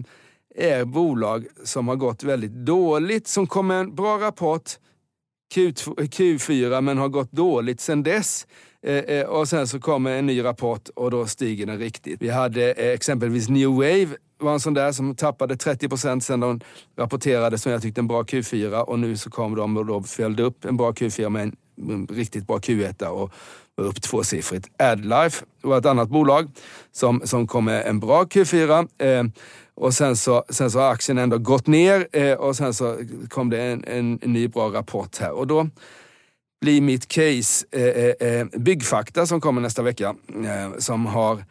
är 0.56 0.86
bolag 0.86 1.46
som 1.64 1.88
har 1.88 1.96
gått 1.96 2.24
väldigt 2.24 2.52
dåligt, 2.52 3.28
som 3.28 3.48
kom 3.48 3.68
med 3.68 3.80
en 3.80 3.96
bra 3.96 4.20
rapport 4.20 4.72
Q2, 5.56 5.96
Q4 5.96 6.82
men 6.82 6.98
har 6.98 7.08
gått 7.08 7.32
dåligt 7.32 7.82
sen 7.82 8.04
dess. 8.04 8.48
Eh, 8.86 8.98
eh, 8.98 9.26
och 9.26 9.48
sen 9.48 9.68
så 9.68 9.80
kommer 9.80 10.12
en 10.12 10.26
ny 10.26 10.44
rapport 10.44 10.90
och 10.96 11.12
då 11.12 11.26
stiger 11.26 11.66
den 11.66 11.80
riktigt. 11.80 12.22
Vi 12.22 12.30
hade 12.30 12.72
eh, 12.72 12.94
exempelvis 12.94 13.50
New 13.50 13.70
Wave 13.70 14.08
var 14.40 14.54
en 14.54 14.60
sån 14.60 14.74
där 14.74 14.92
som 14.92 15.16
tappade 15.16 15.58
30 15.58 15.90
procent 15.90 16.24
sen 16.24 16.40
de 16.40 16.62
rapporterade 16.98 17.58
som 17.58 17.72
jag 17.72 17.82
tyckte 17.82 18.02
en 18.02 18.08
bra 18.08 18.24
Q4 18.24 18.82
och 18.82 19.00
nu 19.00 19.18
så 19.18 19.30
kom 19.30 19.56
de 19.56 19.78
och 19.78 19.86
då 19.86 20.04
följde 20.04 20.44
upp 20.44 20.66
en 20.66 20.78
bra 20.78 20.92
Q4 20.92 21.30
med 21.30 21.44
en 21.44 21.56
riktigt 22.10 22.48
bra 22.48 22.58
Q1 22.58 23.06
och 23.06 23.32
var 23.76 23.86
upp 23.86 24.02
tvåsiffrigt. 24.02 24.70
Adlife 24.78 25.46
var 25.62 25.78
ett 25.78 25.86
annat 25.86 26.10
bolag 26.10 26.52
som, 26.92 27.22
som 27.26 27.48
kom 27.48 27.66
med 27.66 27.88
en 27.88 28.00
bra 28.00 28.24
Q4. 28.24 28.88
Eh, 28.98 29.26
och 29.76 29.94
sen 29.94 30.16
så, 30.16 30.44
sen 30.50 30.72
så 30.72 30.80
har 30.80 30.92
aktien 30.92 31.18
ändå 31.18 31.38
gått 31.38 31.68
ner 31.68 32.08
eh, 32.12 32.34
och 32.34 32.56
sen 32.56 32.74
så 32.74 32.98
kom 33.30 33.50
det 33.50 33.62
en, 33.62 33.84
en, 33.84 34.20
en, 34.22 34.34
ny 34.34 34.48
bra 34.48 34.74
rapport 34.74 35.18
här. 35.18 35.32
Och 35.32 35.48
då 35.48 35.68
blir 36.62 36.82
mitt 36.82 37.08
case 37.08 37.66
eh, 37.72 37.84
eh, 37.84 38.28
eh 38.28 38.46
Byggfakta 38.58 39.26
som 39.26 39.42
kommer 39.42 39.62
nästa 39.62 39.82
vecka. 39.82 40.16
Eh, 40.46 40.78
som 40.78 41.06
har 41.06 41.44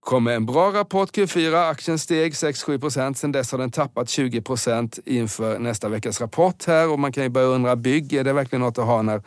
kommit 0.00 0.32
en 0.32 0.46
bra 0.46 0.72
rapport 0.72 1.16
Q4. 1.16 1.70
Aktien 1.70 1.98
steg 1.98 2.32
6-7 2.32 2.80
procent. 2.80 3.18
Sen 3.18 3.32
dess 3.32 3.52
har 3.52 3.58
den 3.58 3.70
tappat 3.70 4.08
20 4.08 4.40
procent 4.40 4.98
inför 5.04 5.58
nästa 5.58 5.88
veckas 5.88 6.20
rapport 6.20 6.64
här. 6.66 6.90
Och 6.90 6.98
man 6.98 7.12
kan 7.12 7.22
ju 7.22 7.28
börja 7.28 7.46
undra, 7.46 7.76
bygg, 7.76 8.12
är 8.12 8.24
det 8.24 8.32
verkligen 8.32 8.60
något 8.60 8.78
att 8.78 8.86
ha 8.86 9.02
när 9.02 9.22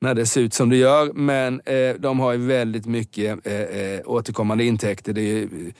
när 0.00 0.14
det 0.14 0.26
ser 0.26 0.40
ut 0.40 0.54
som 0.54 0.68
det 0.68 0.76
gör. 0.76 1.12
Men 1.12 1.60
eh, 1.60 1.94
de 1.98 2.20
har 2.20 2.32
ju 2.32 2.38
väldigt 2.38 2.86
mycket 2.86 3.46
eh, 3.46 3.60
eh 3.60 4.00
återkommande 4.04 4.64
intäkter. 4.64 5.12
Det 5.12 5.20
är 5.20 5.34
ju 5.34 5.42
eh, 5.42 5.72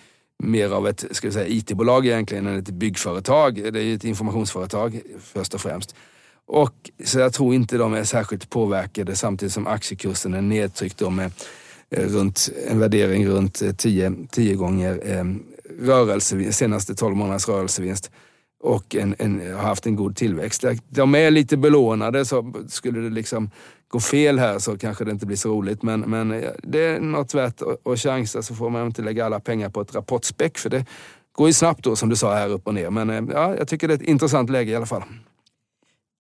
mer 0.43 0.71
av 0.71 0.89
ett 0.89 1.05
ska 1.11 1.29
vi 1.29 1.33
säga, 1.33 1.49
IT-bolag 1.49 2.07
egentligen 2.07 2.47
än 2.47 2.59
ett 2.59 2.71
byggföretag. 2.71 3.55
Det 3.73 3.81
är 3.81 3.85
ju 3.85 3.95
ett 3.95 4.05
informationsföretag 4.05 5.01
först 5.21 5.55
och 5.55 5.61
främst. 5.61 5.95
Och, 6.47 6.91
så 7.05 7.19
jag 7.19 7.33
tror 7.33 7.55
inte 7.55 7.79
de 7.79 7.95
är 7.95 8.05
särskilt 8.05 8.51
påverkade 8.51 9.17
samtidigt 9.17 9.53
som 9.53 9.67
aktiekursen 9.67 10.35
är 10.35 10.41
nedtryckt 10.41 11.11
med 11.11 11.33
eh, 11.91 12.09
runt, 12.09 12.51
en 12.69 12.79
värdering 12.79 13.27
runt 13.27 13.63
eh, 13.63 13.73
10, 13.73 14.13
10 14.31 14.55
gånger 14.55 15.01
eh, 15.05 15.25
rörelse, 15.81 16.53
senaste 16.53 16.95
12 16.95 17.17
månaders 17.17 17.49
rörelsevinst 17.49 18.11
och 18.61 18.97
en, 18.97 19.15
en, 19.19 19.55
har 19.55 19.63
haft 19.63 19.87
en 19.87 19.97
god 19.97 20.17
tillväxt. 20.17 20.65
De 20.89 21.15
är 21.15 21.31
lite 21.31 21.57
belånade 21.57 22.25
så 22.25 22.53
skulle 22.69 23.01
det 23.01 23.11
liksom 23.11 23.51
gå 23.89 24.01
fel 24.01 24.39
här 24.39 24.59
så 24.59 24.79
kanske 24.79 25.05
det 25.05 25.11
inte 25.11 25.27
blir 25.27 25.37
så 25.37 25.49
roligt. 25.49 25.83
Men, 25.83 26.01
men 26.01 26.33
eh, 26.33 26.51
det 26.63 26.85
är 26.85 27.01
något 27.01 27.35
värt 27.35 27.63
att 27.85 28.01
chansa 28.01 28.43
så 28.43 28.55
får 28.55 28.71
man 28.71 28.87
inte 28.87 29.03
lägga 29.03 29.27
alla 29.27 29.41
pengar 29.41 29.69
på 29.69 29.81
ett 29.81 29.95
rapportspäck 29.95 30.59
för 30.59 30.71
det 30.71 30.87
går 31.33 31.47
ju 31.47 31.53
snabbt 31.53 31.85
då 31.85 31.97
som 31.97 32.09
du 32.09 32.17
sa 32.17 32.35
här 32.35 32.49
upp 32.49 32.67
och 32.67 32.75
ner. 32.75 32.91
Men 32.91 33.11
eh, 33.11 33.23
ja, 33.33 33.57
jag 33.57 33.69
tycker 33.69 33.89
det 33.89 33.95
är 33.95 33.99
ett 33.99 34.03
intressant 34.03 34.51
läge 34.51 34.73
i 34.73 34.77
alla 34.77 34.87
fall. 34.87 35.03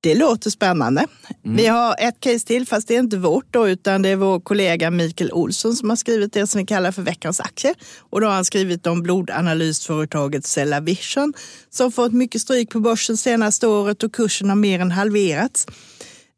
Det 0.00 0.14
låter 0.14 0.50
spännande. 0.50 1.06
Mm. 1.44 1.56
Vi 1.56 1.66
har 1.66 1.96
ett 1.98 2.20
case 2.20 2.46
till, 2.46 2.66
fast 2.66 2.88
det 2.88 2.94
är 2.94 2.98
inte 2.98 3.16
vårt 3.16 3.46
då, 3.50 3.68
utan 3.68 4.02
det 4.02 4.08
är 4.08 4.16
vår 4.16 4.40
kollega 4.40 4.90
Mikael 4.90 5.32
Olsson 5.32 5.74
som 5.74 5.90
har 5.90 5.96
skrivit 5.96 6.32
det 6.32 6.46
som 6.46 6.58
vi 6.58 6.66
kallar 6.66 6.92
för 6.92 7.02
veckans 7.02 7.40
aktie. 7.40 7.74
Och 8.10 8.20
då 8.20 8.26
har 8.26 8.34
han 8.34 8.44
skrivit 8.44 8.86
om 8.86 9.02
blodanalysföretaget 9.02 10.46
Cellavision 10.46 11.34
som 11.70 11.92
fått 11.92 12.12
mycket 12.12 12.40
stryk 12.40 12.70
på 12.70 12.80
börsen 12.80 13.16
senaste 13.16 13.66
året 13.66 14.02
och 14.02 14.14
kursen 14.14 14.48
har 14.48 14.56
mer 14.56 14.80
än 14.80 14.90
halverats. 14.90 15.66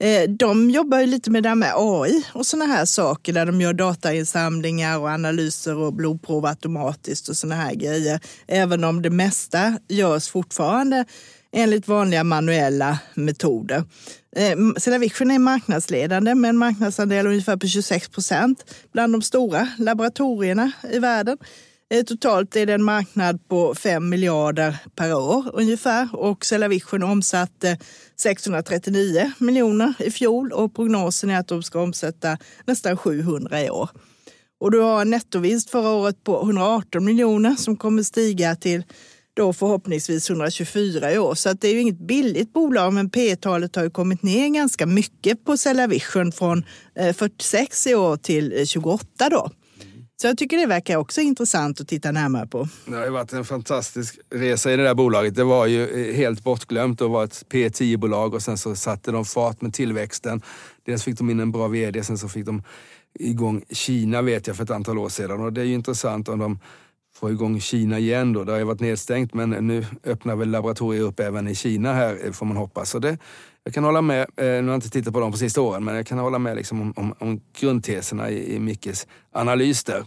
Eh, 0.01 0.31
de 0.31 0.71
jobbar 0.71 1.01
ju 1.01 1.07
lite 1.07 1.31
med 1.31 1.43
det 1.43 1.49
här 1.49 1.57
med 1.57 1.73
AI 1.77 2.25
och 2.33 2.47
sådana 2.47 2.75
här 2.75 2.85
saker 2.85 3.33
där 3.33 3.47
de 3.47 3.61
gör 3.61 3.73
datainsamlingar 3.73 4.99
och 4.99 5.09
analyser 5.09 5.77
och 5.77 5.93
blodprov 5.93 6.47
automatiskt 6.47 7.29
och 7.29 7.37
sådana 7.37 7.63
här 7.63 7.75
grejer. 7.75 8.21
Även 8.47 8.85
om 8.85 9.03
det 9.03 9.11
mesta 9.11 9.79
görs 9.89 10.29
fortfarande 10.29 11.05
enligt 11.53 11.89
vanliga 11.89 12.25
manuella 12.25 12.99
metoder. 13.15 13.85
Eh, 14.37 14.57
Cellavision 14.77 15.31
är 15.31 15.39
marknadsledande 15.39 16.35
med 16.35 16.49
en 16.49 16.59
marknadsandel 16.59 17.27
ungefär 17.27 17.57
på 17.57 17.67
26 17.67 18.09
procent 18.09 18.75
bland 18.93 19.15
de 19.15 19.23
stora 19.23 19.69
laboratorierna 19.79 20.73
i 20.93 20.99
världen. 20.99 21.39
Eh, 21.95 22.03
totalt 22.05 22.57
är 22.57 22.67
det 22.67 22.73
en 22.73 22.83
marknad 22.83 23.49
på 23.49 23.75
5 23.75 24.09
miljarder 24.09 24.77
per 24.97 25.15
år 25.15 25.51
ungefär 25.53 26.09
och 26.13 26.45
Cellavision 26.45 27.03
omsatte 27.03 27.79
639 28.17 29.33
miljoner 29.39 29.95
i 29.99 30.11
fjol 30.11 30.53
och 30.53 30.75
prognosen 30.75 31.31
är 31.31 31.39
att 31.39 31.49
de 31.49 31.63
ska 31.63 31.81
omsätta 31.81 32.39
nästan 32.67 32.97
700 32.97 33.63
i 33.63 33.71
år. 33.71 33.89
Och 34.61 34.71
du 34.71 34.81
har 34.81 35.01
en 35.01 35.11
nettovinst 35.11 35.71
förra 35.71 35.89
året 35.89 36.25
på 36.25 36.43
118 36.43 37.05
miljoner 37.05 37.55
som 37.55 37.77
kommer 37.77 38.03
stiga 38.03 38.57
till 38.57 38.85
då 39.35 39.53
förhoppningsvis 39.53 40.31
124 40.31 41.13
i 41.13 41.19
år. 41.19 41.35
Så 41.35 41.49
att 41.49 41.61
det 41.61 41.69
är 41.69 41.73
ju 41.73 41.81
inget 41.81 42.07
billigt 42.07 42.53
bolag, 42.53 42.93
men 42.93 43.11
P-talet 43.11 43.77
har 43.77 43.83
ju 43.83 43.91
kommit 43.91 44.23
ner 44.23 44.49
ganska 44.49 44.87
mycket 44.87 45.45
på 45.45 45.57
Cellavision 45.57 46.33
från 46.33 46.65
eh, 46.99 47.15
46 47.15 47.87
i 47.87 47.95
år 47.95 48.17
till 48.17 48.59
eh, 48.59 48.65
28 48.65 49.29
då. 49.31 49.51
Så 50.21 50.27
jag 50.27 50.39
tycker 50.39 50.57
det 50.57 50.67
verkar 50.67 50.97
också 50.97 51.21
intressant 51.21 51.81
att 51.81 51.89
titta 51.89 52.13
närmare 52.13 52.47
på. 52.47 52.69
Det 52.87 52.97
har 52.97 53.05
ju 53.05 53.11
varit 53.11 53.33
en 53.33 53.45
fantastisk 53.45 54.19
resa 54.31 54.73
i 54.73 54.77
det 54.77 54.83
där 54.83 54.95
bolaget. 54.95 55.35
Det 55.35 55.45
var 55.45 55.67
ju 55.67 56.09
eh, 56.09 56.17
helt 56.17 56.45
bortglömt 56.45 57.01
och 57.01 57.11
var 57.11 57.25
ett 57.25 57.45
P10-bolag 57.51 58.35
och 58.35 58.43
sen 58.43 58.59
så 58.59 58.77
satte 58.77 59.13
de 59.13 59.25
fart 59.25 59.61
med 59.61 59.75
tillväxten. 59.75 60.43
Dels 60.85 61.05
fick 61.05 61.19
de 61.19 61.31
in 61.31 61.41
en 61.41 61.53
bra 61.53 61.69
vd, 61.69 62.05
sen 62.05 62.19
så 62.19 62.29
fick 62.29 62.47
de 62.47 62.63
igång 63.15 63.63
Kina 63.71 64.23
vet 64.23 64.47
jag 64.47 64.57
för 64.57 64.65
ett 64.65 64.71
antal 64.71 64.99
år 64.99 65.09
sedan 65.09 65.41
och 65.41 65.53
det 65.53 65.61
är 65.61 65.65
ju 65.65 65.75
intressant 65.75 66.29
om 66.29 66.39
de 66.39 66.59
få 67.15 67.31
igång 67.31 67.61
Kina 67.61 67.99
igen 67.99 68.33
då. 68.33 68.45
Det 68.45 68.53
har 68.53 68.59
ju 68.59 68.65
varit 68.65 68.81
nedstängt 68.81 69.35
men 69.35 69.51
nu 69.51 69.87
öppnar 70.05 70.37
väl 70.37 70.51
laboratorier 70.51 71.03
upp 71.03 71.21
även 71.21 71.49
i 71.49 71.55
Kina 71.55 71.93
här 71.93 72.19
eh, 72.25 72.33
får 72.33 72.47
man 72.47 72.57
hoppas. 72.57 72.91
Så 72.91 72.99
det, 72.99 73.19
jag 73.65 73.75
kan 73.75 73.85
hålla 73.85 74.03
med, 74.03 74.21
eh, 74.21 74.27
nu 74.37 74.63
har 74.63 74.69
jag 74.69 74.75
inte 74.75 74.91
tittat 74.91 75.15
på 75.15 75.21
dem 75.21 75.33
på 75.33 75.39
sista 75.39 75.61
åren, 75.61 75.85
men 75.85 75.97
jag 75.97 76.07
kan 76.07 76.19
hålla 76.19 76.39
med 76.39 76.57
liksom 76.57 76.81
om, 76.81 76.93
om, 76.97 77.15
om 77.19 77.41
grundteserna 77.61 78.31
i, 78.31 78.55
i 78.55 78.59
Mickes 78.59 79.07
analys 79.33 79.85
där. 79.85 80.05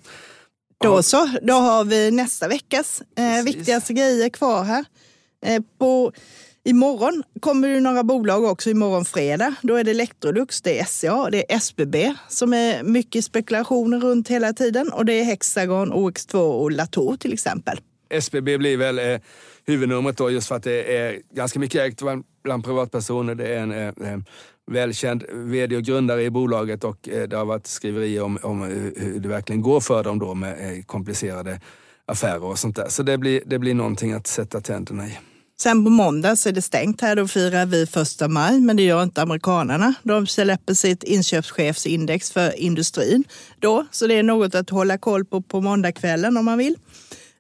Då 0.84 1.04
så, 1.04 1.30
då 1.42 1.54
har 1.54 1.84
vi 1.84 2.12
nästa 2.12 2.48
veckas 2.48 3.02
eh, 3.18 3.44
viktigaste 3.46 3.94
grejer 3.94 4.30
kvar 4.30 4.64
här. 4.64 4.86
Eh, 5.46 5.62
på, 5.80 6.12
imorgon 6.64 7.24
kommer 7.40 7.68
det 7.68 7.80
några 7.80 8.04
bolag 8.04 8.44
också, 8.44 8.70
imorgon 8.70 9.06
fredag. 9.06 9.56
Då 9.62 9.76
är 9.76 9.84
det 9.84 9.92
Electrolux, 9.92 10.62
det 10.62 10.80
är 10.80 10.86
SCA, 10.86 11.30
det 11.30 11.52
är 11.52 11.58
SBB 11.58 12.16
som 12.30 12.54
är 12.54 12.84
mycket 12.84 13.26
spekulationer 13.26 14.00
runt 14.00 14.28
hela 14.28 14.54
tiden 14.54 14.92
och 14.92 15.06
det 15.06 15.14
är 15.14 15.24
Hexagon, 15.24 15.94
OX2 15.94 16.36
och 16.36 16.72
Latour 16.72 17.18
till 17.18 17.34
exempel. 17.34 17.80
SBB 18.10 18.58
blir 18.58 18.78
väl 18.78 19.00
eh, 19.00 19.20
huvudnumret 19.66 20.18
då 20.18 20.32
just 20.32 20.48
för 20.48 20.56
att 20.56 20.64
det 20.64 20.98
är 20.98 21.20
ganska 21.34 21.60
mycket 21.60 21.82
ägt 21.82 22.02
bland, 22.44 22.64
privatpersoner. 22.64 23.36
Det 23.36 23.48
är 23.48 23.60
en 23.60 23.72
eh, 23.72 23.88
eh 23.88 24.18
välkänd 24.72 25.24
vd 25.32 25.76
och 25.78 25.84
grundare 25.84 26.24
i 26.24 26.30
bolaget 26.30 26.84
och 26.84 27.10
eh, 27.10 27.28
det 27.28 27.38
har 27.38 27.46
varit 27.46 27.68
skriverier 27.68 28.24
om, 28.24 28.40
om 28.42 28.64
eh, 28.64 28.70
hur 29.04 29.20
det 29.20 29.30
verkligen 29.30 29.62
går 29.62 29.80
för 29.80 30.04
dem 30.04 30.20
då 30.20 30.34
med 30.34 30.78
eh, 30.78 30.84
komplicerade 30.84 31.60
affärer 32.06 32.44
och 32.44 32.60
sånt 32.60 32.76
där. 32.76 32.90
Så 32.90 33.04
det 33.04 33.18
blir, 33.18 33.44
det 33.46 33.60
blir 33.60 33.74
någonting 33.74 34.14
att 34.14 34.28
sätta 34.28 34.62
tänderna 34.62 35.08
i. 35.08 35.20
Sen 35.60 35.84
på 35.84 35.90
måndag 35.90 36.36
så 36.36 36.50
är 36.50 36.54
det 36.54 36.62
stängt 36.62 37.02
här, 37.02 37.16
då 37.16 37.28
firar 37.28 37.66
vi 37.66 37.86
första 37.86 38.28
maj, 38.28 38.60
men 38.60 38.76
det 38.76 38.84
gör 38.84 39.04
inte 39.04 39.22
amerikanerna. 39.22 39.94
De 40.04 40.28
släpper 40.28 40.74
sitt 40.74 41.04
inköpschefsindex 41.04 42.32
för 42.32 42.60
industrin 42.60 43.24
då, 43.60 43.86
så 43.92 44.08
det 44.08 44.14
är 44.14 44.24
något 44.24 44.56
att 44.56 44.70
hålla 44.70 44.98
koll 44.98 45.26
på 45.26 45.42
på 45.42 45.62
måndagskvällen 45.62 46.38
om 46.38 46.46
man 46.46 46.58
vill. 46.58 46.76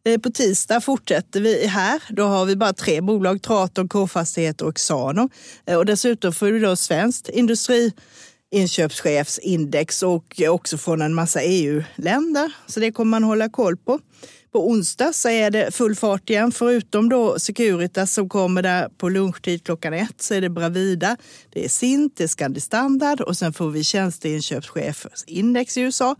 Eh, 0.05 0.19
på 0.19 0.29
tisdag 0.29 0.81
fortsätter 0.81 1.41
vi 1.41 1.67
här. 1.67 2.03
Då 2.09 2.23
har 2.23 2.45
vi 2.45 2.55
bara 2.55 2.73
tre 2.73 3.01
bolag, 3.01 3.41
Traton, 3.41 3.89
K-fastigheter 3.89 4.65
och 4.65 4.75
Xano. 4.75 5.29
Eh, 5.65 5.77
och 5.77 5.85
dessutom 5.85 6.33
får 6.33 6.45
vi 6.45 6.59
då 6.59 6.75
svenskt 6.75 7.29
industriinköpschefsindex 7.29 10.03
och 10.03 10.41
också 10.47 10.77
från 10.77 11.01
en 11.01 11.13
massa 11.13 11.41
EU-länder. 11.41 12.51
Så 12.67 12.79
det 12.79 12.91
kommer 12.91 13.09
man 13.09 13.23
hålla 13.23 13.49
koll 13.49 13.77
på. 13.77 13.99
På 14.51 14.69
onsdag 14.69 15.13
så 15.13 15.29
är 15.29 15.51
det 15.51 15.75
full 15.75 15.95
fart 15.95 16.29
igen, 16.29 16.51
förutom 16.51 17.09
då 17.09 17.39
Securitas 17.39 18.13
som 18.13 18.29
kommer 18.29 18.61
där 18.61 18.89
på 18.89 19.09
lunchtid 19.09 19.63
klockan 19.63 19.93
ett 19.93 20.21
så 20.21 20.33
är 20.33 20.41
det 20.41 20.49
Bravida, 20.49 21.17
det 21.53 21.65
är 21.65 21.69
Sint, 21.69 22.17
det 22.17 22.23
är 22.23 22.27
Scandi 22.27 22.59
Standard 22.59 23.21
och 23.21 23.37
sen 23.37 23.53
får 23.53 23.69
vi 23.69 23.83
tjänsteinköpschefsindex 23.83 25.77
i 25.77 25.81
USA. 25.81 26.15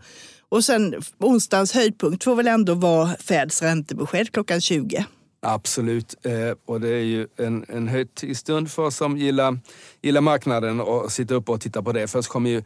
Och 0.48 0.64
sen 0.64 0.94
onsdagens 1.18 1.72
höjdpunkt 1.72 2.24
får 2.24 2.34
väl 2.34 2.48
ändå 2.48 2.74
vara 2.74 3.16
Feds 3.20 3.62
räntebesked 3.62 4.32
klockan 4.32 4.60
20. 4.60 5.06
Absolut, 5.46 6.26
eh, 6.26 6.56
och 6.66 6.80
det 6.80 6.88
är 6.88 7.04
ju 7.04 7.26
en, 7.36 7.64
en 7.68 7.88
högtidsstund 7.88 8.70
för 8.70 8.82
oss 8.82 8.96
som 8.96 9.16
gillar, 9.16 9.58
gillar 10.02 10.20
marknaden 10.20 10.80
och 10.80 11.12
sitta 11.12 11.34
uppe 11.34 11.52
och 11.52 11.60
titta 11.60 11.82
på 11.82 11.92
det. 11.92 12.06
Först 12.06 12.28
kommer 12.28 12.50
ju 12.50 12.62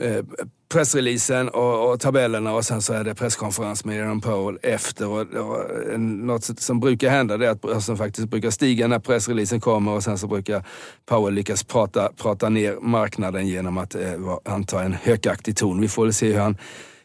eh, 0.00 0.24
pressreleasen 0.72 1.48
och, 1.48 1.90
och, 1.90 2.00
tabellerna 2.00 2.54
och 2.54 2.64
sen 2.64 2.82
så 2.82 2.92
är 2.92 3.04
det 3.04 3.14
presskonferens 3.14 3.84
med 3.84 3.96
Jerome 3.96 4.20
Powell 4.20 4.58
efter. 4.62 5.08
Och, 5.08 5.20
och, 5.20 6.00
något 6.00 6.60
som 6.60 6.80
brukar 6.80 7.10
hända 7.10 7.36
det 7.36 7.46
är 7.46 7.50
att 7.50 7.60
börsen 7.60 7.96
faktiskt 7.96 8.28
brukar 8.28 8.50
stiga 8.50 8.86
när 8.86 8.98
pressreleasen 8.98 9.60
kommer 9.60 9.92
och 9.92 10.02
sen 10.02 10.18
så 10.18 10.26
brukar 10.26 10.64
Powell 11.06 11.34
lyckas 11.34 11.64
prata, 11.64 12.12
prata 12.16 12.48
ner 12.48 12.76
marknaden 12.80 13.46
genom 13.46 13.78
att 13.78 13.94
eh, 13.94 14.38
anta 14.44 14.82
en 14.82 14.92
hökaktig 14.92 15.56
ton. 15.56 15.80
Vi 15.80 15.88
får 15.88 16.04
väl 16.04 16.14
se 16.14 16.32
hur 16.32 16.40
han 16.40 16.56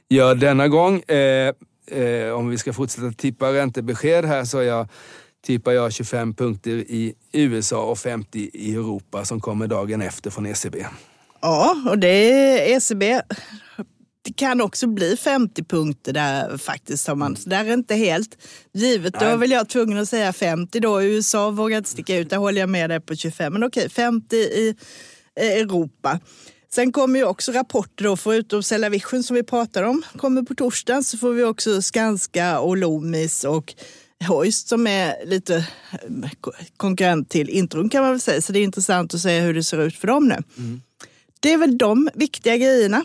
gör 0.09 0.35
denna 0.35 0.67
gång. 0.67 1.01
Eh, 1.01 1.53
eh, 1.91 2.31
om 2.31 2.49
vi 2.49 2.57
ska 2.57 2.73
fortsätta 2.73 3.11
tippa 3.11 3.53
räntebesked 3.53 4.25
här 4.25 4.45
så 4.45 4.61
jag, 4.61 4.87
tippar 5.45 5.71
jag 5.71 5.93
25 5.93 6.33
punkter 6.33 6.71
i 6.71 7.15
USA 7.31 7.83
och 7.83 7.97
50 7.97 8.49
i 8.53 8.73
Europa 8.73 9.25
som 9.25 9.39
kommer 9.39 9.67
dagen 9.67 10.01
efter 10.01 10.29
från 10.29 10.45
ECB. 10.45 10.85
Ja, 11.41 11.75
och 11.89 11.99
det 11.99 12.31
är 12.31 12.77
ECB. 12.77 13.21
Det 14.21 14.33
kan 14.33 14.61
också 14.61 14.87
bli 14.87 15.17
50 15.17 15.63
punkter 15.63 16.13
där 16.13 16.57
faktiskt. 16.57 17.07
Har 17.07 17.15
man. 17.15 17.35
Så 17.35 17.49
där 17.49 17.65
är 17.65 17.73
inte 17.73 17.95
helt 17.95 18.37
givet. 18.73 19.13
Då 19.13 19.25
är 19.25 19.37
väl 19.37 19.51
jag 19.51 19.69
tvungen 19.69 19.97
att 19.97 20.09
säga 20.09 20.33
50 20.33 20.79
då. 20.79 21.03
USA 21.03 21.51
vågar 21.51 21.77
inte 21.77 21.89
sticka 21.89 22.17
ut, 22.17 22.29
där 22.29 22.37
håller 22.37 22.59
jag 22.59 22.69
med 22.69 22.89
dig 22.89 22.99
på 22.99 23.15
25. 23.15 23.53
Men 23.53 23.63
okej, 23.63 23.89
50 23.89 24.35
i 24.35 24.75
Europa. 25.35 26.19
Sen 26.71 26.91
kommer 26.91 27.19
ju 27.19 27.25
också 27.25 27.51
rapporter 27.51 28.03
då, 28.03 28.17
förutom 28.17 28.63
Cellavision 28.63 29.23
som 29.23 29.35
vi 29.35 29.43
pratar 29.43 29.83
om, 29.83 30.01
kommer 30.17 30.41
på 30.41 30.55
torsdag 30.55 31.03
så 31.03 31.17
får 31.17 31.33
vi 31.33 31.43
också 31.43 31.81
Skanska 31.81 32.59
och 32.59 32.77
Loomis 32.77 33.43
och 33.43 33.73
Hoist 34.27 34.67
som 34.67 34.87
är 34.87 35.25
lite 35.25 35.55
eh, 35.55 36.29
konkurrent 36.77 37.29
till 37.29 37.49
Intrum 37.49 37.89
kan 37.89 38.01
man 38.01 38.11
väl 38.11 38.21
säga. 38.21 38.41
Så 38.41 38.53
det 38.53 38.59
är 38.59 38.63
intressant 38.63 39.13
att 39.13 39.21
se 39.21 39.39
hur 39.39 39.53
det 39.53 39.63
ser 39.63 39.81
ut 39.81 39.95
för 39.95 40.07
dem 40.07 40.27
nu. 40.27 40.37
Mm. 40.57 40.81
Det 41.39 41.53
är 41.53 41.57
väl 41.57 41.77
de 41.77 42.09
viktiga 42.13 42.57
grejerna. 42.57 42.97